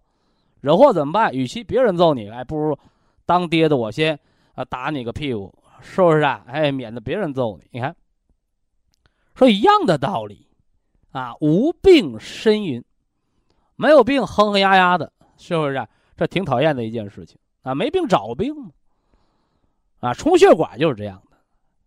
[0.61, 1.31] 惹祸怎么办？
[1.31, 2.75] 与其别人揍你，哎，不如
[3.27, 4.19] 当爹的我先
[4.55, 6.43] 啊打你个屁股，是不是啊？
[6.47, 7.67] 哎，免得别人揍你。
[7.69, 7.95] 你看，
[9.35, 10.47] 说一样的道理，
[11.11, 12.83] 啊，无病呻吟，
[13.75, 15.87] 没有病哼哼呀呀的，是不是？
[16.17, 18.71] 这挺讨厌的一件事情啊，没病找病嘛。
[20.01, 21.37] 啊，充血管就是这样的，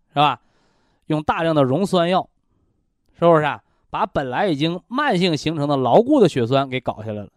[0.08, 0.40] 是吧？
[1.08, 2.26] 用大量的溶酸药，
[3.18, 3.62] 是不是啊？
[3.90, 7.28] 把本来已经慢性形成的牢固的血栓给搞下来了。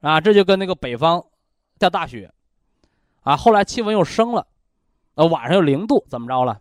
[0.00, 1.24] 啊，这就跟那个北方
[1.78, 2.32] 下大雪，
[3.22, 4.46] 啊，后来气温又升了，
[5.14, 6.60] 呃，晚上又零度，怎么着了？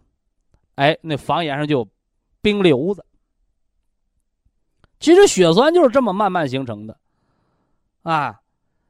[0.76, 1.88] 哎，那房檐上就有
[2.42, 3.06] 冰瘤子。
[5.00, 6.98] 其实血栓就是这么慢慢形成的，
[8.04, 8.40] 啊，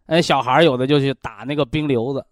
[0.07, 2.25] 哎，小孩有的就去打那个冰瘤子。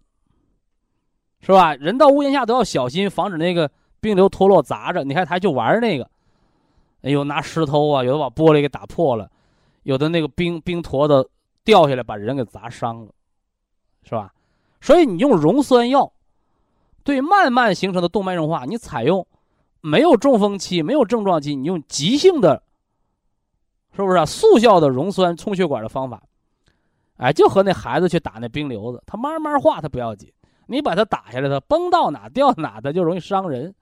[1.44, 1.74] 是吧？
[1.74, 5.04] 人到屋檐下都要小心，防止那个冰流脱落砸着。
[5.04, 6.08] 你看他就玩那个，
[7.02, 9.30] 哎呦，拿石头啊，有的把玻璃给打破了，
[9.82, 11.28] 有的那个冰冰坨子
[11.62, 13.12] 掉下来把人给砸伤了，
[14.04, 14.32] 是吧？
[14.80, 16.10] 所以你用溶酸药，
[17.02, 19.26] 对慢慢形成的动脉硬化，你采用
[19.82, 22.62] 没有中风期、没有症状期，你用急性的，
[23.94, 24.24] 是不是啊？
[24.24, 26.22] 速效的溶酸充血管的方法，
[27.18, 30.32] 哎，就和那孩子去打那冰瘤子，他慢慢化，他不要紧。
[30.66, 33.74] 你把它打下来，它崩到哪掉哪，它就容易伤人。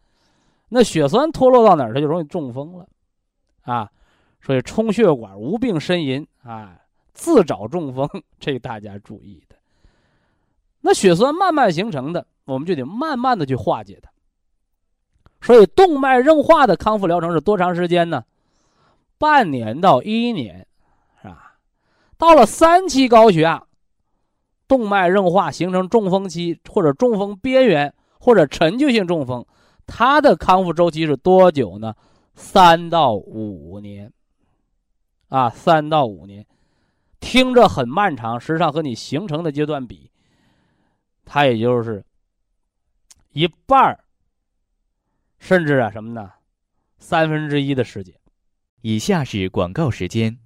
[0.68, 2.88] 那血栓脱落到哪儿，它就容易中风了，
[3.62, 3.90] 啊，
[4.40, 6.78] 所以充血管无病呻吟啊，
[7.12, 8.08] 自找中风，
[8.40, 9.56] 这大家注意的。
[10.80, 14.10] 那血栓慢慢形成的，我们就得慢慢的去化解它。
[15.40, 18.24] 所以动脉硬化的康复疗程是多长时间呢？
[19.18, 20.66] 半年到一年，
[21.20, 21.56] 是吧？
[22.16, 23.62] 到了三期高血压。
[24.68, 29.44] 动脉硬化形成中风期，或者中风边缘，或者陈旧性中风，
[29.86, 31.94] 它的康复周期是多久呢？
[32.34, 34.12] 三到五年，
[35.28, 36.46] 啊，三到五年，
[37.20, 40.10] 听着很漫长，实际上和你形成的阶段比，
[41.24, 42.04] 它也就是
[43.32, 44.04] 一半儿，
[45.38, 46.30] 甚至啊什么呢？
[46.98, 48.14] 三分之一的时间。
[48.80, 50.38] 以下是广告时间。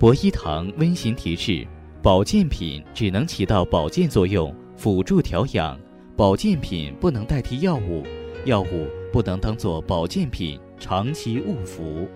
[0.00, 1.66] 博一堂温馨提示。
[2.04, 5.80] 保健品只能起到保健作用，辅助调养。
[6.14, 8.02] 保健品不能代替药物，
[8.44, 12.06] 药物不能当做保健品长期误服。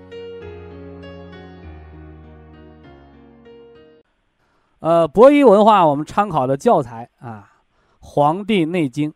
[4.80, 7.50] 呃，博弈文化我们参考的教材啊，
[8.00, 9.10] 《黄帝内经》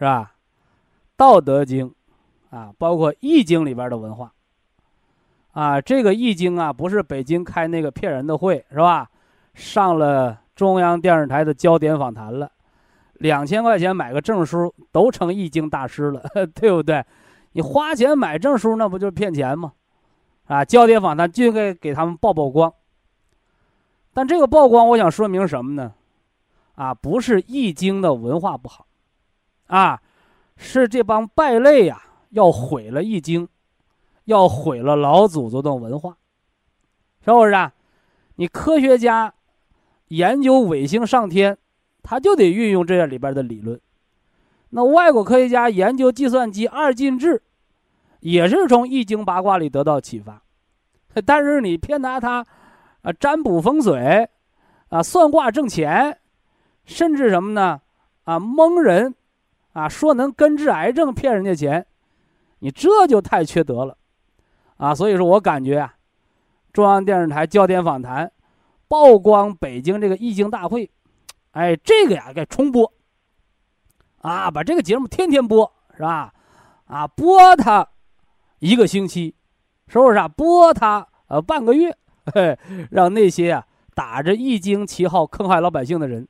[0.00, 0.34] 吧？
[1.16, 1.94] 《道德经》
[2.56, 4.32] 啊，包括《易经》里边的文化
[5.52, 5.80] 啊。
[5.80, 9.08] 这个《易经》啊，不是北京开那个骗人的会是吧？
[9.54, 12.50] 上了中央电视台的焦点访谈了，
[13.14, 16.22] 两千块钱买个证书都成易经大师了，
[16.54, 17.04] 对不对？
[17.52, 19.72] 你花钱买证书，那不就是骗钱吗？
[20.46, 22.72] 啊，焦点访谈就应该给他们曝曝光。
[24.14, 25.92] 但这个曝光，我想说明什么呢？
[26.74, 28.86] 啊，不是易经的文化不好，
[29.66, 30.00] 啊，
[30.56, 33.46] 是这帮败类呀，要毁了易经，
[34.24, 36.16] 要毁了老祖宗的文化，
[37.24, 37.72] 是不是啊？
[38.36, 39.32] 你科学家。
[40.12, 41.56] 研究卫星上天，
[42.02, 43.80] 他就得运用这里边的理论。
[44.68, 47.42] 那外国科学家研究计算机二进制，
[48.20, 50.42] 也是从易经八卦里得到启发。
[51.24, 52.44] 但是你偏拿它，
[53.00, 54.28] 啊，占卜风水，
[54.90, 56.18] 啊，算卦挣钱，
[56.84, 57.80] 甚至什么呢？
[58.24, 59.14] 啊，蒙人，
[59.72, 61.86] 啊，说能根治癌症骗人家钱，
[62.58, 63.96] 你这就太缺德了，
[64.76, 64.94] 啊！
[64.94, 65.94] 所以说我感觉啊，
[66.70, 68.30] 中央电视台焦点访谈。
[68.92, 70.90] 曝光北京这个易经大会，
[71.52, 72.92] 哎，这个呀该重播，
[74.18, 76.34] 啊，把这个节目天天播，是吧？
[76.84, 77.88] 啊，播它
[78.58, 79.34] 一个星期，
[79.88, 80.28] 是不是啊？
[80.28, 81.96] 播它呃半个月，
[82.34, 82.58] 嘿，
[82.90, 86.28] 让那些啊打着易经旗号坑害老百姓的人，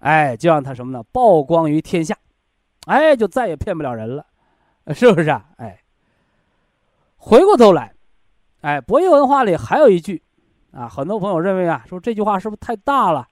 [0.00, 1.02] 哎，就让他什么呢？
[1.04, 2.14] 曝光于天下，
[2.84, 4.26] 哎，就再也骗不了人了，
[4.94, 5.48] 是不是啊？
[5.56, 5.80] 哎，
[7.16, 7.94] 回过头来，
[8.60, 10.22] 哎，博弈文化里还有一句。
[10.78, 13.26] 啊，很多朋友认为啊，说这句话是不是太大了？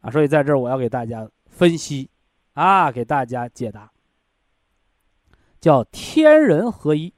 [0.00, 2.10] 啊，所以在这儿我要给大家分析，
[2.54, 3.88] 啊，给大家解答，
[5.60, 7.14] 叫天人合一，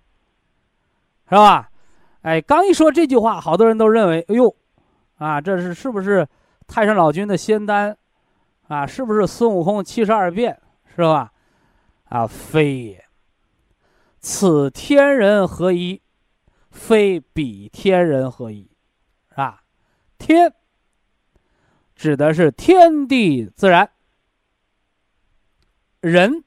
[1.31, 1.71] 是吧？
[2.21, 4.55] 哎，刚一说这句话，好多人都认为，哎呦，
[5.17, 6.29] 啊，这是是不是
[6.67, 7.97] 太上老君的仙丹？
[8.67, 10.61] 啊，是不是孙悟空七十二变？
[10.95, 11.33] 是吧？
[12.11, 13.05] 啊，非也，
[14.21, 16.03] 此天人合一，
[16.71, 18.71] 非彼天人合一。
[20.19, 20.53] 天
[21.95, 23.91] 指的是天地自然，
[26.01, 26.45] 人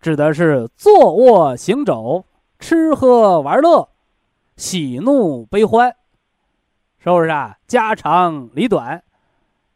[0.00, 2.24] 指的是坐卧行走、
[2.58, 3.88] 吃喝玩乐、
[4.56, 5.94] 喜怒悲欢，
[6.98, 7.58] 是不是啊？
[7.66, 9.02] 家长里短，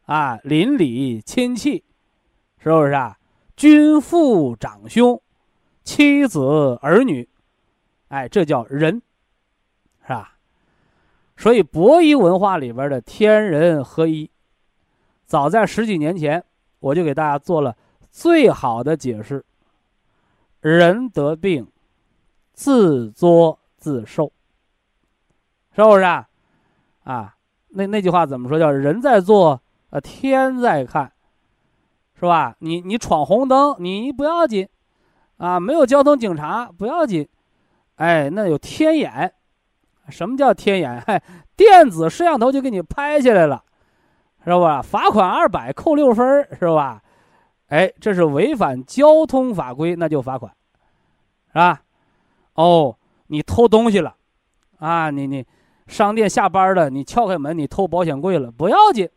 [0.05, 1.83] 啊，邻里亲戚，
[2.57, 3.17] 是不是啊？
[3.55, 5.21] 君父长兄、
[5.83, 7.29] 妻子儿女，
[8.07, 9.01] 哎，这叫人，
[10.01, 10.37] 是吧？
[11.41, 14.29] 所以，博弈文化里边的天人合一，
[15.25, 16.43] 早在十几年前，
[16.79, 17.75] 我就给大家做了
[18.11, 19.43] 最好的解释：
[20.59, 21.67] 人得病，
[22.53, 24.31] 自作自受，
[25.75, 26.29] 是不是啊？
[27.05, 27.35] 啊，
[27.69, 28.59] 那那句话怎么说？
[28.59, 31.11] 叫人在做，呃，天在看，
[32.13, 32.55] 是吧？
[32.59, 34.69] 你你闯红灯，你不要紧，
[35.37, 37.27] 啊，没有交通警察不要紧，
[37.95, 39.33] 哎，那有天眼。
[40.11, 41.01] 什么叫天眼？
[41.07, 41.21] 嗨，
[41.55, 43.63] 电子摄像头就给你拍下来了，
[44.43, 44.81] 是吧？
[44.81, 47.01] 罚款二百，扣六分，是吧？
[47.67, 50.51] 哎，这是违反交通法规，那就罚款，
[51.47, 51.81] 是吧？
[52.55, 52.97] 哦，
[53.27, 54.13] 你偷东西了，
[54.79, 55.45] 啊，你你
[55.87, 59.09] 商店下班了，你撬开门，你偷保险柜了，不要紧，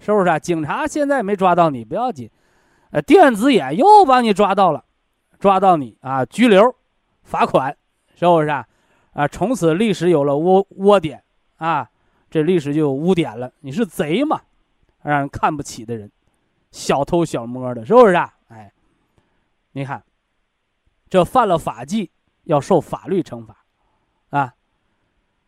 [0.00, 0.38] 是不是啊？
[0.38, 2.28] 警察现在没抓到你，不要紧，
[2.90, 4.84] 呃，电子眼又把你抓到了，
[5.38, 6.74] 抓到你啊，拘留，
[7.22, 7.76] 罚款，
[8.16, 8.66] 是不是啊？
[9.16, 11.24] 啊，从此历史有了窝窝点
[11.56, 11.90] 啊，
[12.30, 13.50] 这历史就有污点了。
[13.60, 14.42] 你是贼嘛，
[15.02, 16.12] 让人看不起的人，
[16.70, 18.34] 小偷小摸的，是不是啊？
[18.48, 18.70] 哎，
[19.72, 20.04] 你看，
[21.08, 22.10] 这犯了法纪
[22.44, 23.56] 要受法律惩罚，
[24.28, 24.54] 啊。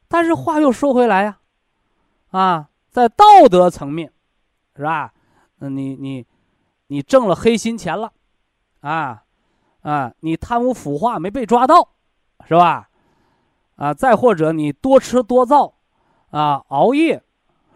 [0.09, 1.39] 但是话又说回来呀，
[2.31, 4.11] 啊，在道德层面，
[4.77, 5.13] 是吧？
[5.59, 6.27] 嗯你你
[6.87, 8.15] 你挣了黑心钱了，
[8.81, 9.25] 啊
[9.83, 11.91] 啊，你贪污腐化没被抓到，
[12.47, 12.88] 是吧？
[13.79, 15.73] 啊，再或者你多吃多造，
[16.31, 17.23] 啊，熬夜，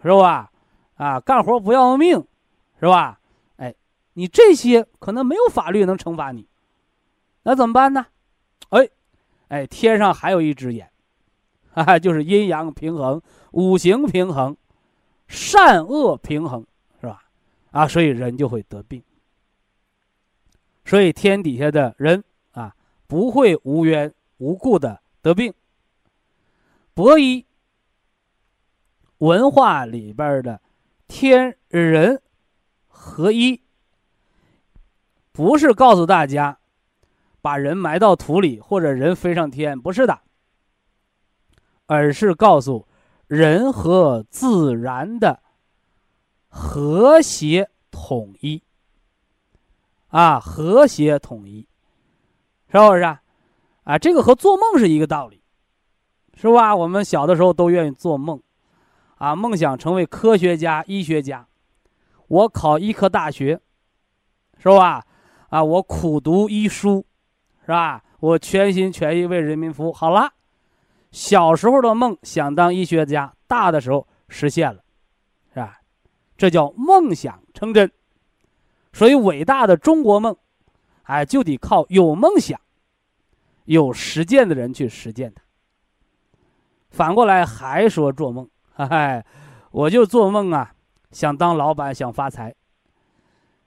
[0.03, 0.51] 是吧？
[0.95, 2.27] 啊，干活不要命，
[2.79, 3.19] 是吧？
[3.55, 3.73] 哎，
[4.13, 6.45] 你这些可能没有法律能惩罚你，
[7.43, 8.05] 那怎么办呢？
[8.69, 8.89] 哎，
[9.47, 10.89] 哎，天上还有一只眼。
[11.73, 14.55] 啊，就是阴阳平衡、五行平衡、
[15.27, 16.65] 善恶平衡，
[16.99, 17.23] 是吧？
[17.71, 19.01] 啊，所以人就会得病。
[20.83, 22.75] 所以天底下的人啊，
[23.07, 25.53] 不会无缘无故的得病。
[26.93, 27.45] 博医
[29.17, 30.61] 文化里边的
[31.07, 32.21] 天人
[32.87, 33.61] 合一，
[35.31, 36.59] 不是告诉大家
[37.41, 40.21] 把人埋到土里或者人飞上天，不是的。
[41.85, 42.87] 而是告诉
[43.27, 45.43] 人和自然的
[46.47, 48.63] 和谐统一，
[50.07, 51.67] 啊，和谐统一，
[52.71, 53.21] 是不是啊？
[53.83, 55.42] 啊，这个和做梦是一个道理，
[56.35, 56.75] 是吧？
[56.75, 58.41] 我们小的时候都愿意做梦，
[59.15, 61.47] 啊，梦想成为科学家、医学家。
[62.27, 63.59] 我考医科大学，
[64.57, 65.05] 是吧？
[65.49, 67.05] 啊，我苦读医书，
[67.61, 68.03] 是吧？
[68.19, 69.93] 我全心全意为人民服务。
[69.93, 70.33] 好了。
[71.11, 74.83] 小时候的梦想当医学家，大的时候实现了，
[75.53, 75.79] 是吧？
[76.35, 77.91] 这叫梦想成真。
[78.91, 80.35] 所以伟大的中国梦，
[81.03, 82.59] 哎，就得靠有梦想、
[83.65, 85.43] 有实践的人去实践它。
[86.93, 89.25] 反过来还说做梦，嗨，
[89.71, 90.71] 我就做梦啊，
[91.09, 92.53] 想当老板，想发财，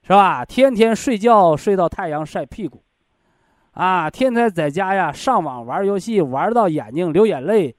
[0.03, 0.45] 是吧？
[0.45, 2.85] 天天睡觉睡到太阳晒屁股。
[3.72, 7.74] 啊，天天在家呀，上网玩游戏，玩到眼睛流眼泪，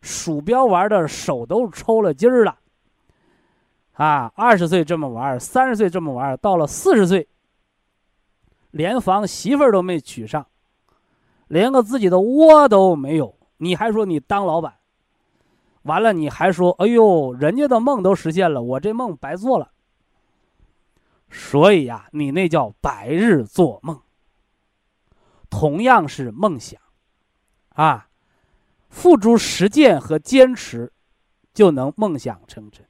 [0.00, 2.56] 鼠标玩的手都抽了筋了。
[3.92, 7.28] 啊，二十岁这么玩，三十岁这么玩，到了四十岁，
[8.70, 10.46] 连房媳妇儿都没娶上，
[11.48, 14.72] 连个自己的窝都没有，你还说你当老板？
[15.86, 19.72] 完了，你还说，哎呦，人家的梦都实现了，我这梦白做了。
[21.30, 24.00] 所以呀，你那叫白日做梦。
[25.48, 26.80] 同样是梦想，
[27.70, 28.08] 啊，
[28.88, 30.92] 付诸实践和坚持，
[31.54, 32.84] 就能梦想成真。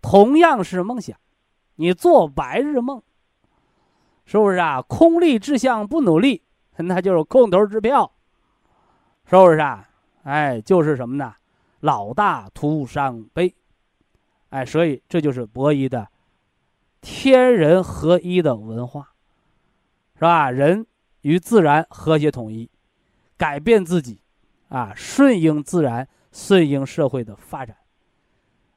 [0.00, 1.18] 同样是梦想，
[1.74, 3.02] 你做白日梦，
[4.24, 4.80] 是不是啊？
[4.82, 6.42] 空立志向不努力，
[6.76, 8.12] 那就是空头支票，
[9.26, 9.88] 是不是啊？
[10.22, 11.34] 哎，就是什么呢？
[11.80, 13.54] 老大徒伤悲，
[14.50, 16.08] 哎，所以这就是博弈的
[17.00, 19.14] 天人合一的文化，
[20.14, 20.50] 是吧？
[20.50, 20.86] 人。
[21.22, 22.70] 与自然和谐统一，
[23.36, 24.22] 改变自己，
[24.70, 27.76] 啊，顺应自然，顺应社会的发展，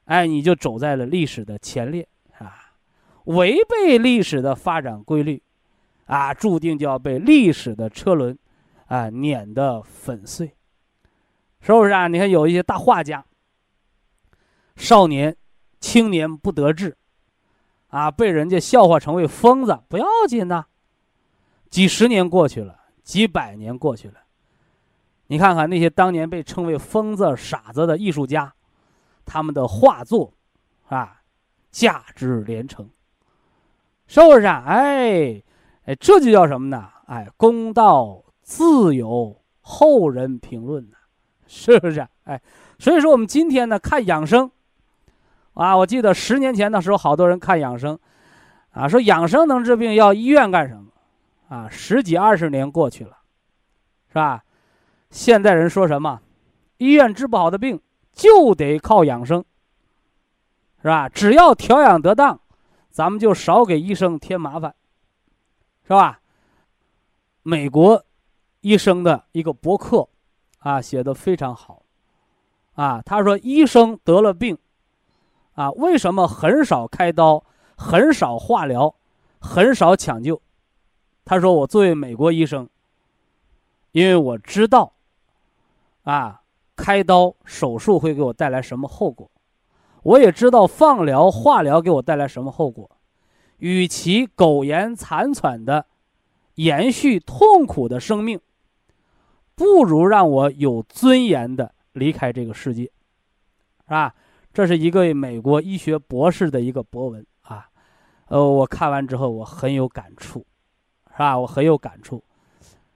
[0.04, 2.74] 哎，你就走在了历史的前列啊！
[3.24, 5.42] 违背历史的发展规律，
[6.04, 8.38] 啊，注定就要被历史的车轮，
[8.88, 10.54] 啊，碾得粉碎，
[11.64, 12.08] 是不是啊？
[12.08, 13.24] 你看有一些大画家，
[14.76, 15.34] 少年、
[15.80, 16.94] 青年不得志，
[17.88, 20.66] 啊，被人家笑话成为疯子，不要紧呐。
[21.70, 24.16] 几十年过去了，几百年过去了，
[25.28, 28.54] 你看看那些当年被称为疯子、傻子的艺术家，
[29.24, 30.34] 他们的画作，
[30.88, 31.22] 啊，
[31.70, 32.90] 价值连城，
[34.06, 34.64] 是不是啊？
[34.66, 35.42] 哎，
[35.86, 36.90] 哎，这就叫什么呢？
[37.06, 40.86] 哎，公道自有后人评论，
[41.54, 42.04] 是不是？
[42.24, 42.40] 哎，
[42.80, 44.50] 所以说我们今天呢看养生，
[45.52, 47.96] 啊，我记得十年前的时候，好多人看养生，
[48.72, 50.90] 啊，说养生能治病，要医院干什么？
[51.48, 53.16] 啊，十几二十年过去了，
[54.08, 54.42] 是吧？
[55.10, 56.20] 现在人说什么？
[56.78, 57.80] 医院治不好的病
[58.12, 59.44] 就得靠养生，
[60.82, 61.08] 是吧？
[61.08, 62.40] 只要调养得当，
[62.90, 64.74] 咱们就少给医生添麻烦，
[65.84, 66.18] 是吧？
[67.44, 68.04] 美国
[68.60, 70.08] 医生的一个博客
[70.64, 71.82] 啊，写的非常好，
[72.72, 74.56] 啊，他说医生得了病，
[75.52, 77.44] 啊，为什么很少开刀，
[77.76, 78.94] 很少化疗，
[79.38, 80.40] 很少抢救？
[81.22, 82.66] 他说：“我作为美国医生，
[83.92, 84.94] 因为我知道，
[86.04, 86.40] 啊，
[86.74, 89.30] 开刀手术会给我带来什么后果，
[90.02, 92.90] 我也知道放疗化疗给我带来什么后果。
[93.58, 95.86] 与其苟延残喘的
[96.54, 98.40] 延续痛苦的生命，
[99.54, 104.14] 不如让我有尊严的离开这个世界，是吧？
[104.52, 107.66] 这是一个美国医学博士的一个博文啊，
[108.26, 110.46] 呃，我看完之后我很有感触，
[111.12, 111.38] 是吧？
[111.38, 112.22] 我很有感触，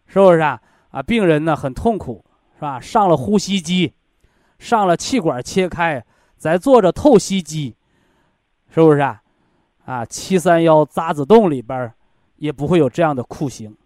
[0.06, 0.60] 是不是啊？
[0.90, 2.80] 啊，病人呢很痛苦，是吧？
[2.80, 3.92] 上了呼吸机，
[4.58, 6.04] 上了气管切开，
[6.36, 7.76] 在做着透析机，
[8.70, 9.22] 是不是啊？
[9.84, 11.92] 啊，七三幺渣滓洞里边
[12.36, 13.76] 也不会有这样的酷刑，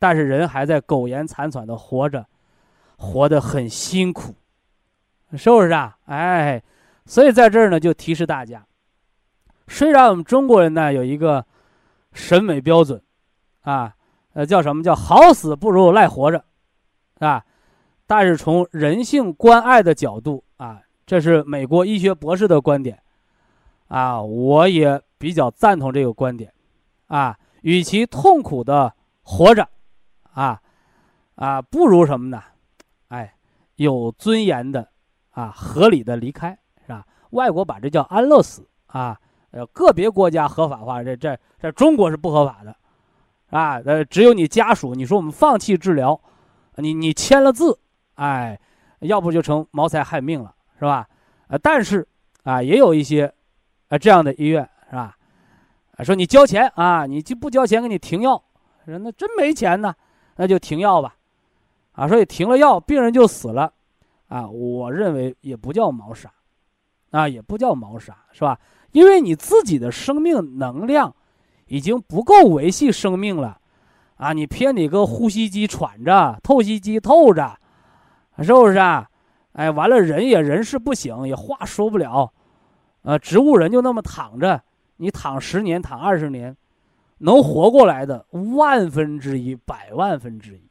[0.00, 2.26] 但是人还在苟延残喘的活着，
[2.96, 4.34] 活得很辛苦，
[5.36, 5.96] 是不是啊？
[6.06, 6.60] 哎。
[7.06, 8.64] 所以在这儿呢，就提示大家，
[9.66, 11.44] 虽然我们中国人呢有一个
[12.12, 13.02] 审美标准，
[13.62, 13.96] 啊，
[14.34, 16.44] 呃，叫什么叫好死不如赖活着，
[17.18, 17.44] 啊，
[18.06, 23.02] 但是从人性关爱的角度啊，这是美国医学博士的观点，
[23.88, 26.52] 啊，我也比较赞同这个观点，
[27.08, 29.68] 啊，与其痛苦的活着，
[30.32, 30.60] 啊，
[31.34, 32.42] 啊，不如什么呢？
[33.08, 33.34] 哎，
[33.76, 34.88] 有尊严的，
[35.30, 36.58] 啊，合理的离开。
[36.86, 39.16] 是吧外国把这叫安乐死啊，
[39.52, 42.74] 呃，个别国家合法化，这这在中国是不合法的，
[43.50, 46.20] 啊，呃，只有你家属，你说我们放弃治疗，
[46.76, 47.78] 你你签了字，
[48.14, 48.58] 哎，
[49.00, 51.08] 要不就成谋财害命了，是吧？
[51.46, 52.06] 呃，但是
[52.42, 53.32] 啊，也有一些，
[53.88, 55.16] 啊这样的医院是吧？
[55.96, 58.42] 啊，说你交钱啊，你就不交钱给你停药，
[58.86, 59.94] 人那真没钱呢，
[60.40, 61.14] 那就停药吧，
[61.92, 63.70] 啊，所以停了药，病人就死了，
[64.28, 66.32] 啊，我认为也不叫谋杀。
[67.10, 68.58] 啊，也不叫谋杀，是吧？
[68.92, 71.14] 因为你自己的生命能量
[71.66, 73.60] 已经不够维系生命了，
[74.16, 77.58] 啊，你偏你个呼吸机喘着，透析机透着，
[78.38, 79.06] 是不是啊？
[79.52, 82.32] 哎，完了人也人事不省，也话说不了，
[83.02, 84.62] 呃，植物人就那么躺着，
[84.96, 86.56] 你躺十年，躺二十年，
[87.20, 90.62] 能活过来的万分之一，百万分之一，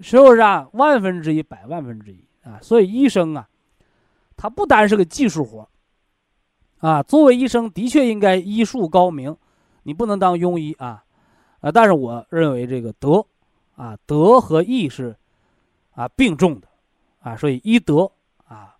[0.00, 0.68] 是不是啊？
[0.72, 2.58] 万分之一，百万分之一啊！
[2.62, 3.46] 所以医生啊。
[4.34, 5.68] 他不单是个技术活
[6.80, 9.36] 啊，作为医生的确应该医术高明，
[9.84, 11.04] 你不能当庸医啊，
[11.60, 13.24] 啊，但是我认为这个德，
[13.76, 15.14] 啊，德和义是，
[15.92, 16.66] 啊并重的，
[17.20, 18.10] 啊，所以医德
[18.48, 18.74] 啊，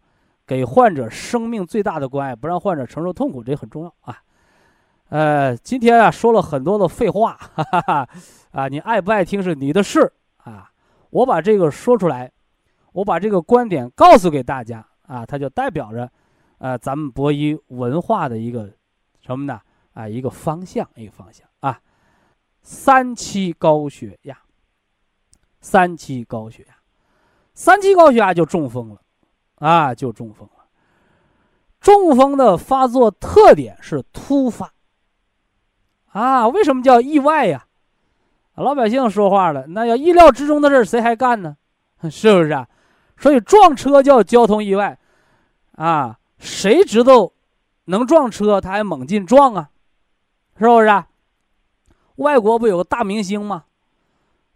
[0.44, 4.20] 给患者生命最大的关爱，不让患者承受痛苦，这很重要啊。
[5.12, 8.08] 呃，今天啊说了很多的废话， 哈哈哈，
[8.52, 10.70] 啊，你爱不爱听是你的事啊，
[11.10, 12.32] 我把这个说出来，
[12.92, 14.82] 我把这个观点告诉给大家。
[15.02, 16.10] 啊，它就代表着，
[16.56, 18.72] 呃，咱们博医文化的一个
[19.20, 19.60] 什么呢？
[19.92, 21.78] 啊，一个方向，一个方向啊。
[22.62, 24.38] 三期高血压，
[25.60, 26.74] 三期高血压，
[27.52, 29.02] 三期高血压就中风了，
[29.56, 30.64] 啊，就中风了。
[31.78, 34.71] 中风的发作特点是突发，
[36.12, 37.66] 啊，为什么叫意外呀？
[38.54, 41.56] 老百姓说话了，那要意料之中的事谁还干呢？
[42.10, 42.68] 是不是啊？
[43.16, 44.98] 所以撞车叫交通意外。
[45.76, 47.32] 啊，谁知道
[47.86, 49.70] 能撞车，他还猛劲撞啊，
[50.58, 50.86] 是不是？
[50.88, 51.08] 啊？
[52.16, 53.64] 外国不有个大明星吗？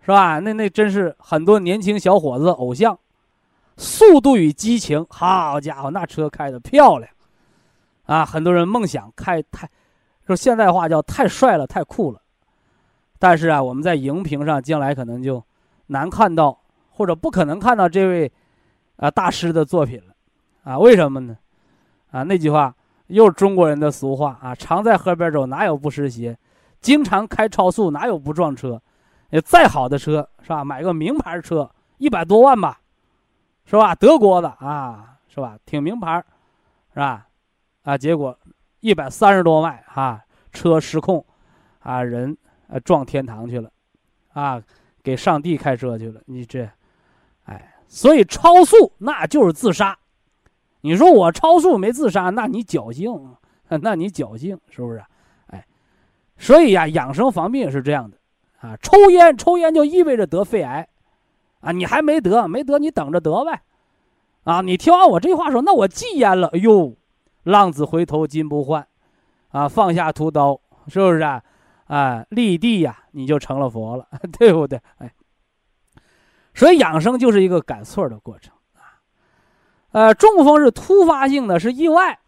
[0.03, 0.39] 是吧？
[0.41, 2.95] 那那真是很多年轻小伙子偶像，
[3.77, 7.11] 《速度与激情》，好家伙，那车开的漂亮
[8.05, 8.25] 啊！
[8.25, 9.69] 很多人梦想开太，
[10.27, 12.21] 说现代话叫太帅了，太酷了。
[13.19, 15.43] 但是啊，我们在荧屏上将来可能就
[15.87, 16.61] 难看到，
[16.91, 18.33] 或者不可能看到这位
[18.97, 20.15] 啊大师的作品了。
[20.65, 21.37] 啊，为什么呢？
[22.11, 22.75] 啊，那句话
[23.07, 26.37] 又是中国人的俗话啊，常在河边走，哪有不湿鞋？
[26.81, 28.81] 经常开超速，哪有不撞车？
[29.31, 30.65] 也再好的车是吧？
[30.65, 32.81] 买个名牌车，一百多万吧，
[33.65, 33.95] 是吧？
[33.95, 35.57] 德国的啊，是吧？
[35.65, 36.23] 挺名牌，
[36.93, 37.27] 是吧？
[37.83, 38.37] 啊，结果
[38.81, 40.23] 一百三十多迈啊，
[40.53, 41.25] 车失控，
[41.81, 42.37] 啊，人
[42.69, 43.71] 啊撞天堂去了，
[44.33, 44.63] 啊，
[45.03, 46.21] 给上帝开车去了。
[46.27, 46.69] 你这，
[47.45, 49.99] 哎，所以超速那就是自杀。
[50.83, 53.37] 你说我超速没自杀，那你侥幸，
[53.69, 55.03] 那你侥幸是不是？
[55.49, 55.67] 哎，
[56.37, 58.17] 所以呀，养生防病也是这样的
[58.61, 58.77] 啊。
[58.83, 60.89] 抽烟，抽烟就意味着得肺癌，
[61.61, 63.63] 啊，你还没得，没得你等着得呗，
[64.45, 66.95] 啊，你听完我这话说，那我戒烟了，哎呦，
[67.47, 68.87] 浪子回头金不换，
[69.51, 71.43] 啊，放下屠刀，是不是啊？
[71.85, 74.81] 啊，立地呀，你就成了佛了， 对不对？
[74.99, 75.15] 哎，
[76.55, 78.99] 所以养生就是一个赶错的过程啊。
[79.93, 82.19] 呃，中风是突发性的，是意外。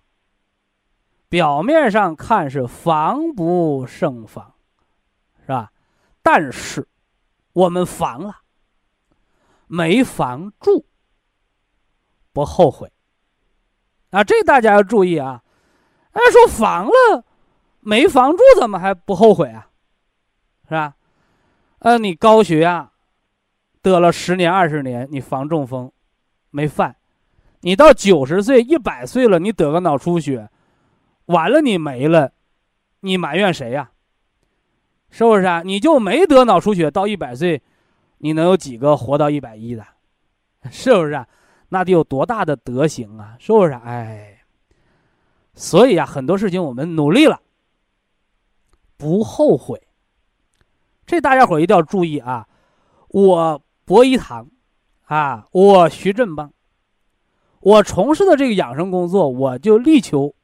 [1.28, 4.54] 表面上看是防不胜防，
[5.40, 5.72] 是吧？
[6.22, 6.86] 但是
[7.52, 8.36] 我们防了，
[9.66, 10.86] 没防住，
[12.32, 12.92] 不后悔。
[14.10, 15.42] 啊，这大家要注意啊！
[16.12, 17.24] 哎，说防了，
[17.80, 19.68] 没防住，怎么还不后悔啊？
[20.64, 20.94] 是吧？
[21.80, 22.90] 呃，你高血压
[23.82, 25.92] 得了十年二十年，你防中风
[26.50, 26.96] 没犯。
[27.60, 30.48] 你到九十岁、一百岁了，你得个脑出血，
[31.26, 32.32] 完了你没了，
[33.00, 33.90] 你埋怨谁呀？
[35.10, 35.62] 是不是啊？
[35.64, 37.62] 你就没得脑出血，到一百岁，
[38.18, 39.84] 你能有几个活到一百一的？
[40.70, 41.26] 是不是啊？
[41.68, 43.36] 那得有多大的德行啊？
[43.38, 43.72] 是不是？
[43.72, 44.40] 哎，
[45.54, 47.40] 所以啊，很多事情我们努力了，
[48.96, 49.80] 不后悔。
[51.06, 52.46] 这大家伙一定要注意啊！
[53.08, 54.46] 我博一堂，
[55.04, 56.52] 啊，我徐振邦，
[57.60, 60.34] 我从事的这个养生工作，我就力求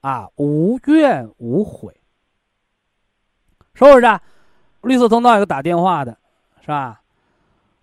[0.00, 2.00] 啊无怨无悔，
[3.74, 4.06] 是不是？
[4.06, 4.22] 啊？
[4.82, 6.18] 绿色通道有个打电话的，
[6.62, 7.02] 是吧？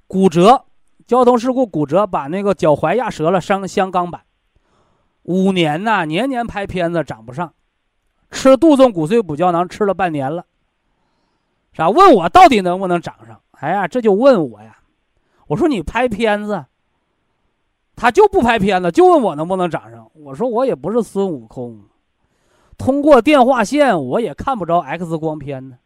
[0.08, 0.66] 骨折，
[1.10, 4.22] 交通事故骨折，把那个脚踝压折了，伤镶钢板，
[5.24, 7.52] 五年呐，年年拍片子长不上，
[8.30, 10.46] 吃杜仲骨髓补胶囊吃了半年了。
[11.72, 11.90] 是吧？
[11.90, 13.42] 问我到底能不能长上？
[13.54, 14.78] 哎呀，这就问我呀！
[15.48, 16.64] 我说你拍片子，
[17.96, 20.12] 他就不拍片子，就问我能不能长上。
[20.14, 21.86] 我说我也不是孙悟空，
[22.78, 25.80] 通过电话线我也看不着 X 光片呢。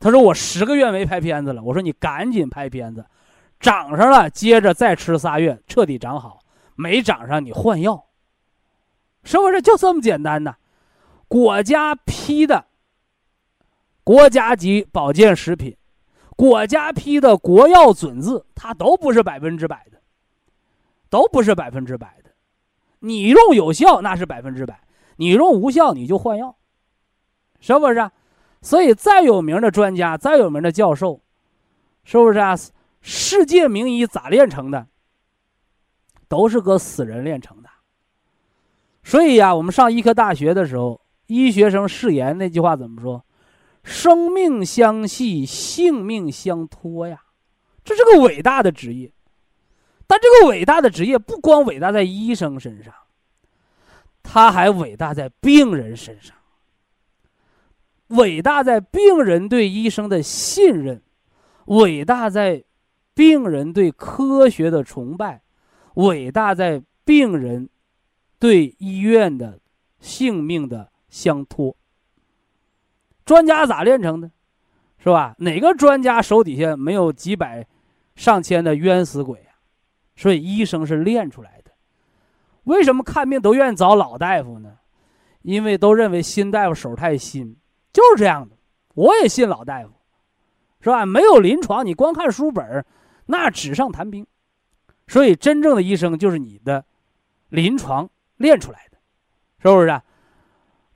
[0.00, 1.62] 他说我十个月没拍片子了。
[1.62, 3.06] 我说你赶紧拍片子，
[3.60, 6.38] 长上了接着再吃仨月，彻底长好；
[6.74, 8.06] 没长上你换药，
[9.24, 10.54] 是不是就这么简单呢？
[11.26, 12.66] 国家批的。
[14.04, 15.76] 国家级保健食品，
[16.34, 20.00] 国家批的国药准字，它都不是百分之百的，
[21.10, 22.30] 都不是百分之百的。
[23.00, 24.80] 你用有效那是百分之百，
[25.16, 26.56] 你用无效你就换药，
[27.60, 28.10] 是不是？
[28.62, 31.20] 所以再有名的专家，再有名的教授，
[32.02, 32.56] 是不是啊？
[33.10, 34.86] 世界名医咋炼成的？
[36.28, 37.70] 都是个死人炼成的。
[39.02, 43.24] 所以呀，我们上医科大学的时候，医学生誓言那句话怎么说？
[43.82, 47.22] 生命相系，性命相托呀，
[47.82, 49.10] 这是个伟大的职业。
[50.06, 52.92] 但这个伟大的职业不光伟大在医生身上，
[54.22, 56.36] 他还伟大在病人身上。
[58.08, 61.02] 伟大在病人对医生的信任，
[61.64, 62.62] 伟大在
[63.18, 65.42] 病人对科学的崇拜，
[65.94, 67.68] 伟大在病人
[68.38, 69.58] 对医院的
[69.98, 71.74] 性命的相托。
[73.24, 74.30] 专家咋炼成的，
[74.98, 75.34] 是吧？
[75.38, 77.66] 哪个专家手底下没有几百、
[78.14, 79.58] 上千的冤死鬼啊？
[80.14, 81.72] 所以医生是练出来的。
[82.62, 84.76] 为什么看病都愿意找老大夫呢？
[85.42, 87.56] 因为都认为新大夫手太新，
[87.92, 88.54] 就是这样的。
[88.94, 89.90] 我也信老大夫，
[90.80, 91.04] 是吧？
[91.04, 92.86] 没有临床，你光看书本儿
[93.28, 94.26] 那纸上谈兵。
[95.06, 96.84] 所以真正的医生就是你的
[97.48, 98.98] 临床练出来的，
[99.62, 100.02] 是不是？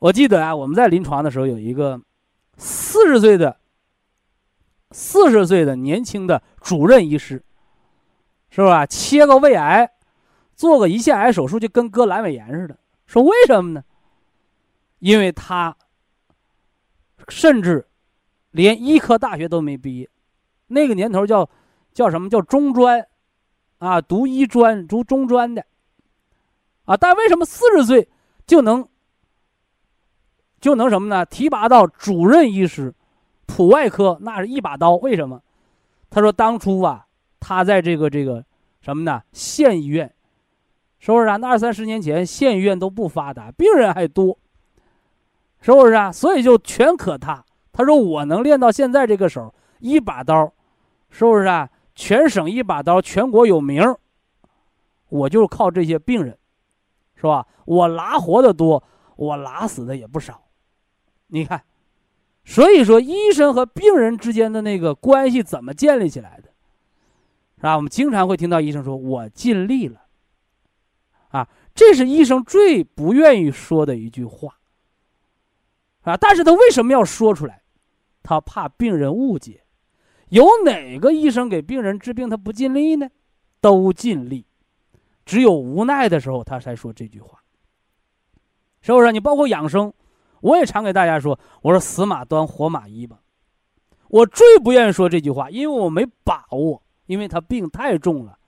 [0.01, 2.01] 我记得啊，我们在临床的时候有一个。
[2.59, 3.57] 四十岁的，
[4.91, 7.43] 四十岁的年轻的主任医师，
[8.51, 8.85] 是吧？
[8.85, 9.91] 切个胃癌，
[10.55, 12.79] 做个胰腺癌手术，就跟割阑尾炎似的。
[13.07, 13.83] 说为什么呢？
[14.99, 15.75] 因为他
[17.29, 17.89] 甚至
[18.51, 20.09] 连医科大学都没毕业，
[20.67, 21.49] 那个年头叫
[21.93, 23.07] 叫什么叫中专
[23.79, 24.01] 啊？
[24.01, 25.65] 读医专、读中专的
[26.85, 26.97] 啊？
[26.97, 28.09] 但为什么四十岁
[28.47, 28.87] 就能？
[30.61, 31.27] 就能什么呢？
[31.27, 32.95] 提拔到主任医师，
[33.47, 34.95] 普外科那是一把刀。
[34.95, 35.43] 为什么？
[36.09, 37.05] 他说当初啊，
[37.41, 38.45] 他在这个这个
[38.81, 39.23] 什么呢？
[39.33, 40.15] 县医院，
[41.01, 41.37] 是不是啊？
[41.37, 44.39] 那二三十年前县医院都不发达，病人还多，
[45.61, 46.13] 是不是啊？
[46.13, 47.45] 所以就全可他。
[47.73, 50.53] 他说我能练到现在这个手，一把刀，
[51.11, 51.69] 是不是啊？
[51.95, 53.83] 全省一把刀，全国有名
[55.09, 56.39] 我就是靠这些病人，
[57.15, 57.47] 是吧？
[57.65, 58.83] 我拉活的多，
[59.17, 60.43] 我拉死的也不少。
[61.27, 61.65] 你看，
[62.45, 66.51] 所以说医生和病人之间的那个关系怎么建立起来的，
[67.57, 67.77] 是吧？
[67.77, 70.03] 我们经常会听到医生说：“我尽力了。”
[71.31, 74.59] 啊，这是医生最不愿意说的一句话，
[76.03, 77.63] 啊，但是他为什么要说出来？
[78.23, 79.62] 他怕病人误解。
[80.33, 83.07] 有哪个医生给病人治病他不尽力呢？
[83.61, 84.47] 都尽力，
[85.27, 87.39] 只有无奈的时候他才说这句话，
[88.81, 89.13] 是不是？
[89.13, 89.93] 你包括养生。
[90.41, 93.21] 我也常给大家说，我说死马当活马医吧。
[94.09, 98.39] 我最不愿意说这句话，因为我没把握，因为他病太重了，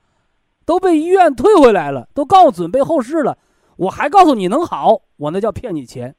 [0.65, 3.37] 都被医院退回来了，都告诉准备后事了，
[3.77, 6.15] 我还告诉你能好，我那叫骗你钱，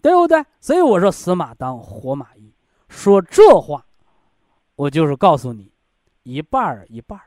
[0.00, 0.42] 对不对？
[0.60, 2.54] 所以我说死马当活马医，
[2.88, 3.84] 说这话，
[4.80, 5.70] 我就是告诉你，
[6.22, 7.24] 一半儿一半儿，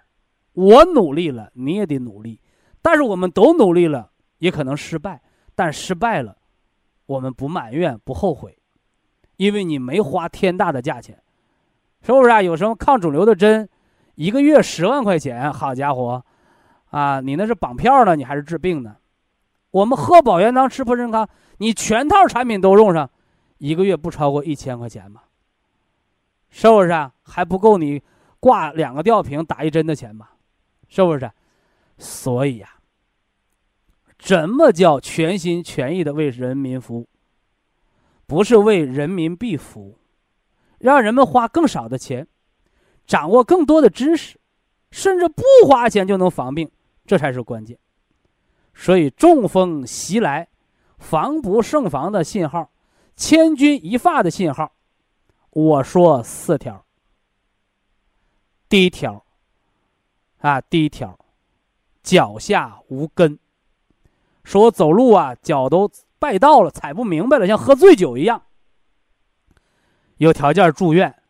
[0.54, 2.39] 我努力了，你也得努力，
[2.82, 5.22] 但是我们都努力了，也可能失败，
[5.54, 6.36] 但失败了。
[7.06, 8.58] 我们不埋怨，不后悔，
[9.38, 11.22] 因为你没花天大的价钱，
[12.01, 12.41] 是不是啊？
[12.41, 13.70] 有什么抗肿瘤的针，
[14.16, 16.26] 一个月十万块钱，好家伙，
[16.89, 18.95] 啊，你那是绑票呢，你还是治病呢？
[19.70, 23.08] 我们喝保元汤吃普参康，你全套产品都用上，
[23.60, 25.23] 一个月不超过一千块钱吧？
[26.56, 27.12] 是不是啊？
[27.24, 27.99] 还不够你
[28.39, 30.34] 挂两个吊瓶打一针的钱吧？
[30.88, 31.30] 是不是？
[31.97, 32.70] 所以呀，
[34.20, 37.10] 怎么叫全心全意的为人民服务？
[38.28, 39.97] 不是为人民币服务，
[40.78, 42.28] 让人们花更少的钱，
[43.08, 44.39] 掌握更多的知识，
[44.91, 46.70] 甚至不花钱就能防病，
[47.08, 47.76] 这才是关键。
[48.76, 50.47] 所以中风袭来，
[50.99, 52.70] 防不胜防的信号，
[53.16, 54.72] 千钧一发的信号，
[55.54, 56.86] 我说四条。
[58.68, 59.26] 第一条，
[60.39, 61.18] 啊，第一条，
[62.01, 63.39] 脚下无根，
[64.43, 65.89] 说我走路啊，脚都
[66.20, 68.43] 败道了，踩不明白了，像喝醉酒一样。
[70.18, 71.24] 有条件住院，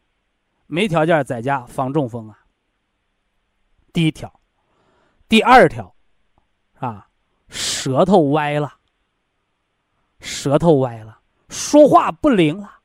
[0.67, 2.39] 没条件在家防中风啊。
[3.91, 4.39] 第一条，
[5.27, 5.95] 第二条，
[6.79, 7.09] 啊。
[7.49, 8.79] 舌头歪了，
[10.19, 11.19] 舌头歪了，
[11.49, 12.79] 说话不灵了，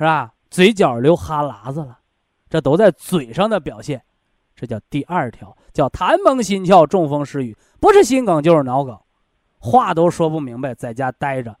[0.00, 0.32] 是吧？
[0.48, 1.98] 嘴角流哈喇子了，
[2.48, 4.02] 这都在嘴上的表现，
[4.56, 8.98] 这叫第二条，叫痰蒙心窍，中风失语，不是心梗就是脑梗，
[9.58, 11.54] 话都说不明白，在家待着，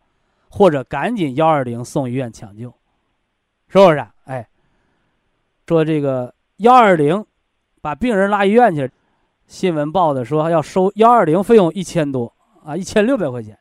[0.48, 2.72] 或者赶紧幺二零送医院抢救，
[3.68, 4.06] 是不是？
[4.24, 4.48] 哎，
[5.66, 7.22] 说这个幺二零，
[7.82, 8.90] 把病人拉医院去。
[9.46, 12.32] 新闻报的说要收幺二零费用一千多
[12.64, 13.58] 啊，一千六百块钱，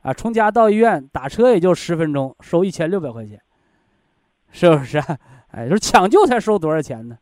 [0.00, 3.38] 啊，从家到医院打车也就十分钟，收一千六百块钱，
[4.50, 5.18] 是不是啊？
[5.48, 7.18] 哎，说抢救才收多少钱呢？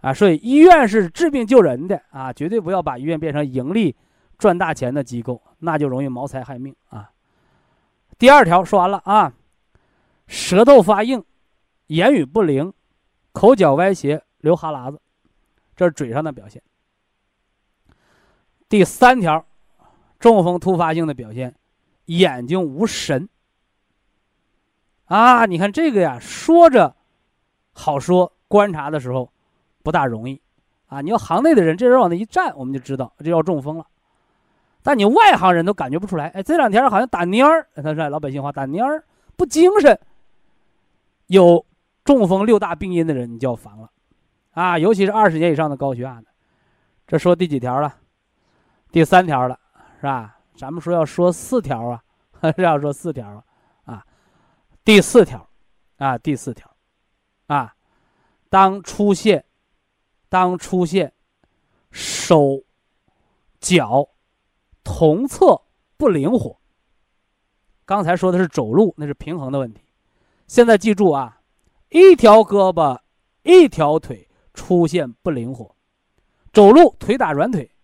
[0.00, 3.94] 啊，所以医院是治病救人的啊，绝对不要把医院变成盈利
[4.38, 7.10] 赚大钱的机构，那就容易谋财害命啊。
[8.18, 9.32] 第二条说完了啊，
[10.26, 11.24] 舌头发硬，
[11.88, 12.72] 言语不灵，
[13.32, 15.00] 口角歪斜，流哈喇子，
[15.74, 16.62] 这是嘴上的表现。
[18.68, 19.46] 第三条，
[20.18, 21.54] 中风突发性的表现，
[22.06, 23.28] 眼睛无神。
[25.14, 26.96] 啊，你看这个呀，说着
[27.72, 29.30] 好说，观察的时候
[29.84, 30.42] 不大容易。
[30.86, 33.86] 啊，你要行内的人，这人往那一站，我们就知道这要中风了。
[34.82, 36.26] 但你外行人都感觉不出来。
[36.30, 39.04] 哎，这两天好像打蔫儿，他说老百姓话打蔫儿，
[39.36, 39.96] 不精神。
[41.28, 41.64] 有
[42.02, 43.88] 中风六大病因的人，你就要防了。
[44.54, 46.26] 啊，尤其是二十年以上的高血压的。
[47.06, 47.94] 这说第几条了？
[48.90, 49.56] 第三条了，
[50.00, 50.38] 是吧？
[50.56, 52.02] 咱们说要说四条啊，
[52.40, 53.28] 还 是要说四条？
[53.28, 53.44] 啊，
[54.84, 55.48] 第四条，
[55.96, 56.76] 啊，第四条，
[57.46, 57.74] 啊，
[58.50, 59.46] 当出现，
[60.28, 61.14] 当出现
[61.90, 62.62] 手
[63.60, 64.10] 脚
[64.82, 65.62] 同侧
[65.96, 66.60] 不灵活。
[67.86, 69.82] 刚才说的是走路，那是平衡的问题。
[70.46, 71.40] 现在记住啊，
[71.88, 73.00] 一条胳膊、
[73.42, 75.74] 一条腿出现不灵活，
[76.52, 77.74] 走路腿打软腿，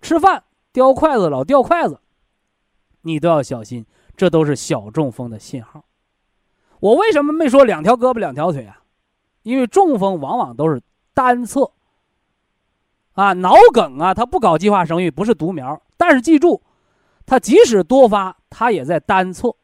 [0.00, 0.44] 吃饭。
[0.70, 2.00] 叼筷子老掉筷子，
[3.00, 3.84] 你都要小心，
[4.16, 5.87] 这都是小中风的信号。
[6.80, 8.80] 我为什么没说两条胳膊两条腿啊？
[9.42, 10.80] 因为中风往往都是
[11.14, 11.70] 单侧。
[13.14, 15.80] 啊，脑梗啊，它不搞计划生育，不是独苗。
[15.96, 16.62] 但是记住，
[17.26, 19.56] 它即使多发，它也在单侧，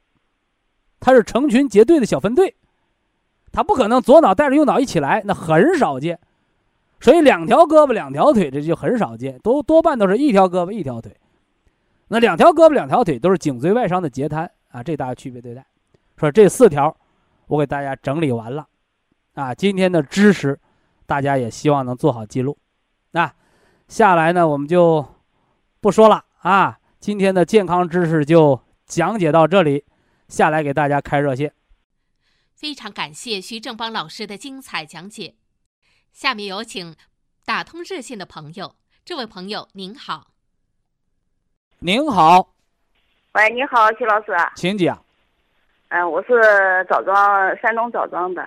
[0.99, 2.57] 它是成群结队的小分队，
[3.53, 6.19] 它不可能左脑带着右脑一起来，那很少见。
[6.99, 11.17] 所以两条胳膊两条腿这就很少见，都多半都是一条胳膊一条腿。
[12.09, 15.65] 那两条胳膊两条腿都是颈椎外伤的截瘫啊，这大家区别对待。
[16.17, 16.97] 说这四条，
[17.55, 18.69] 我给大家整理完了，
[19.35, 20.61] 啊，今天的知识，
[21.07, 22.59] 大家也希望能做好记录。
[23.13, 23.33] 那
[23.87, 25.07] 下来呢，我们就
[25.81, 29.85] 不说了啊，今天的健康知识就讲解到这里，
[30.27, 31.55] 下来给大家开热线。
[32.55, 35.37] 非常感谢徐正邦老师的精彩讲解。
[36.13, 36.97] 下面有请
[37.45, 38.75] 打通热线的朋友，
[39.05, 40.33] 这位朋友您好。
[41.81, 42.55] 您好，
[43.35, 45.04] 喂，你好，徐老师，请讲。
[45.95, 46.33] 嗯，我是
[46.91, 48.45] 枣庄，山东枣庄的。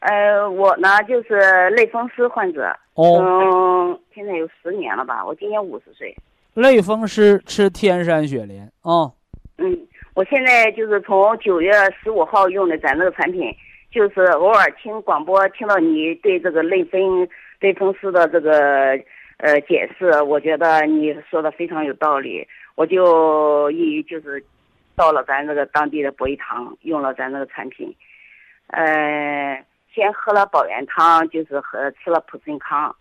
[0.00, 6.12] 呃，我呢就是类风湿患者，嗯，现在有十年了吧，我今年五十岁。
[6.54, 9.12] 类风湿吃天山雪莲，哦。
[9.58, 13.54] 嗯，我现在就是从九月十五号用的咱这个产品。
[13.92, 18.52] 就是偶尔听广播，听到你对这个类风类风湿的这个
[19.38, 22.46] 呃解释，我觉得你说的非常有道理，
[22.76, 24.40] 我就一就是
[25.00, 27.96] 到了咱这个当地的博医堂，用了咱这个产品，
[28.66, 32.94] 呃，先喝了保元汤，就是喝吃了普参康，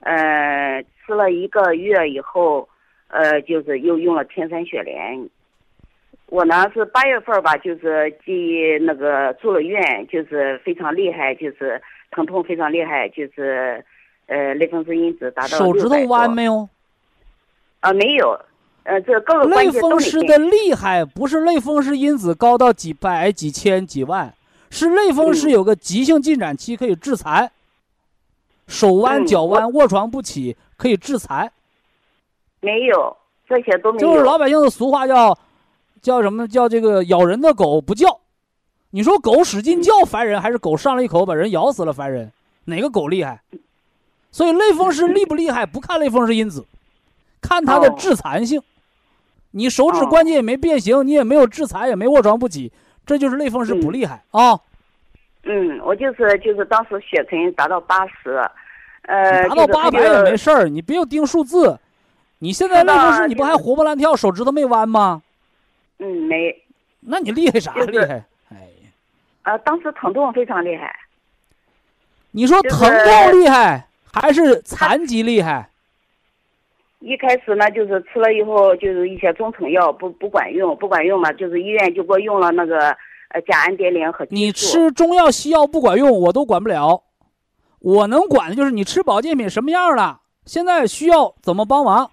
[0.00, 2.68] 呃，吃了一个月以后，
[3.06, 5.30] 呃，就是又用了天山雪莲。
[6.26, 11.80] 我呢是八月份吧，就是进那个住了院，就是非常厉害，就是
[12.10, 13.84] 疼痛非常厉害，就是，
[14.26, 16.68] 呃类风湿因子达到手指头弯没有？
[17.78, 18.36] 啊，没有，
[18.84, 24.32] 呃，这各个关类节都没变风湿的厉害不是类风湿因子高到几百、几千、几万，
[24.70, 27.50] 是类风湿嗯有个急性进展期可以致残，
[28.66, 31.50] 手弯、脚弯、卧床不起可以致残。
[32.60, 33.16] 没有，
[33.48, 34.06] 这些都没有。
[34.06, 35.38] 就是老百姓的俗话叫
[36.02, 38.20] 叫什么叫这个咬人的狗不叫。
[38.90, 42.30] 你说狗使劲叫烦人，还是狗上来一口把人咬死了烦人？
[42.66, 43.40] 哪个狗厉害？
[44.30, 46.66] 所以类风湿厉不厉害，不看类风湿因子，
[47.40, 48.62] 看它的哦致残性。
[49.56, 52.72] 你手指哦关节也没变形，你也没有致残，也没卧床不起，
[53.06, 54.58] 这就是类风湿不嗯厉害啊。
[55.44, 58.42] 嗯，我就是就是当时血沉达到八十，
[59.02, 61.78] 呃，达到八百也没事儿，你别用盯数字。
[62.40, 65.22] 你现在类风湿，你不还活蹦乱跳，手指头没弯吗？
[65.98, 66.62] 嗯没，
[67.00, 68.24] 那你厉害啥就是厉害？
[68.50, 68.90] 哎呀。
[69.44, 70.94] 呃，当时疼痛非常厉害，
[72.32, 75.68] 你说疼痛厉害还是残疾厉害？
[77.04, 82.88] 一开始呢就是吃了以后就是一些中成药不不管用，不管用嘛，就是医院就给我用了那个
[83.28, 87.02] 呃甲氨蝶呤和激你吃中药西药不管用，我都管不了。
[87.80, 92.10] 我能管的就是你吃保健品什么样了，现在需要怎么帮忙？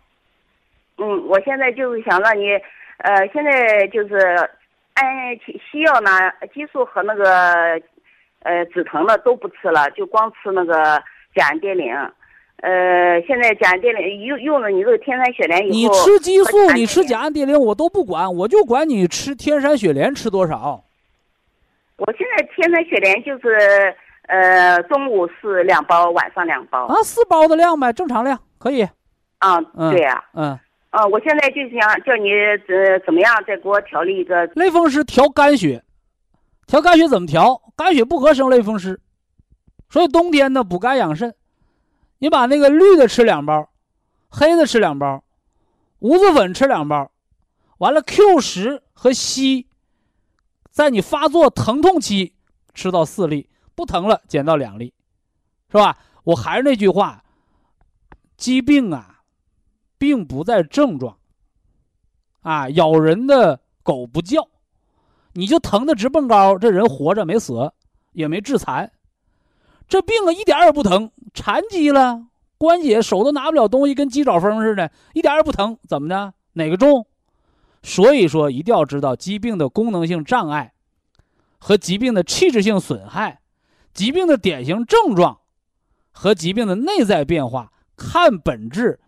[0.98, 2.50] 嗯，我现在就是想让你，
[2.98, 4.18] 呃，现在就是
[4.96, 6.12] 按西西药呢，
[6.54, 7.26] 激素和那个
[8.44, 11.02] 呃止疼的都不吃了，就光吃那个
[11.34, 12.12] 甲氨蝶呤。
[12.62, 20.84] 呃，现在甲氨蝶呤用用了你这个天山雪莲以后你，吃激素，你吃甲氨蝶呤，我都不管，我就管你吃天山雪莲吃多少。
[21.97, 23.95] 我现在天山雪莲就是
[24.28, 26.86] 呃中午是两包，晚上两包。
[26.86, 28.84] 啊，四包的量呗，正常量可以。
[29.39, 30.57] 啊，嗯对呀、嗯，
[30.91, 32.32] 啊，我现在就想叫你
[32.68, 35.82] 呃怎么样再给我调理一个类风湿调肝血，
[36.68, 37.59] 调肝血怎么调？
[37.76, 38.99] 肝血不合生类风湿，
[39.89, 41.34] 所以冬天呢补肝养肾，
[42.22, 43.72] 你把那个绿的吃两包，
[44.30, 45.24] 黑的吃两包，
[45.97, 47.11] 无籽粉吃两包，
[47.80, 49.65] 完了 Q 十和硒，
[50.69, 52.36] 在你发作疼痛期
[52.76, 54.93] 吃到四粒，不疼了减到两粒，
[55.72, 55.97] 是吧？
[56.24, 57.24] 我还是那句话，
[58.38, 59.22] 疾病啊，
[59.97, 61.17] 并不在症状。
[62.41, 64.47] 啊，咬人的狗不叫，
[65.34, 67.74] 你就疼的直蹦高，这人活着没死，
[68.11, 68.91] 也没致残，
[69.88, 72.28] 这病啊一点儿也不疼，残疾了，
[72.58, 76.34] 关节手都拿不了东西，跟鸡爪风似的，一点也不疼，怎么的？
[76.54, 77.06] 哪个重？
[77.84, 80.74] 所以说一定要知道疾病的功能性障碍
[81.58, 83.40] 和疾病的器质性损害，
[83.94, 85.40] 疾病的典型症状
[86.12, 89.00] 和疾病的内在变化，看本质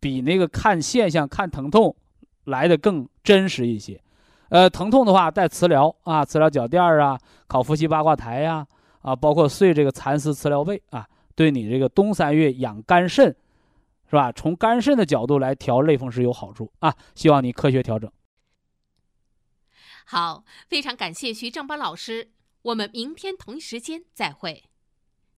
[0.00, 1.96] 比那个看现象、看疼痛。
[2.44, 4.00] 来的更真实一些，
[4.48, 8.66] 呃，疼痛的话带磁疗啊，磁疗脚垫儿啊，烤伏羲八卦台呀、
[9.02, 11.06] 啊，包括睡这个蚕丝磁疗被啊，
[11.40, 13.34] 对你这个冬三月养肝肾，
[14.10, 14.30] 是吧？
[14.30, 18.12] 从肝肾的角度来调类风湿有好处啊，希望你科学调整。
[20.04, 22.28] 好，非常感谢徐正邦老师，
[22.60, 24.64] 我们明天同一时间再会。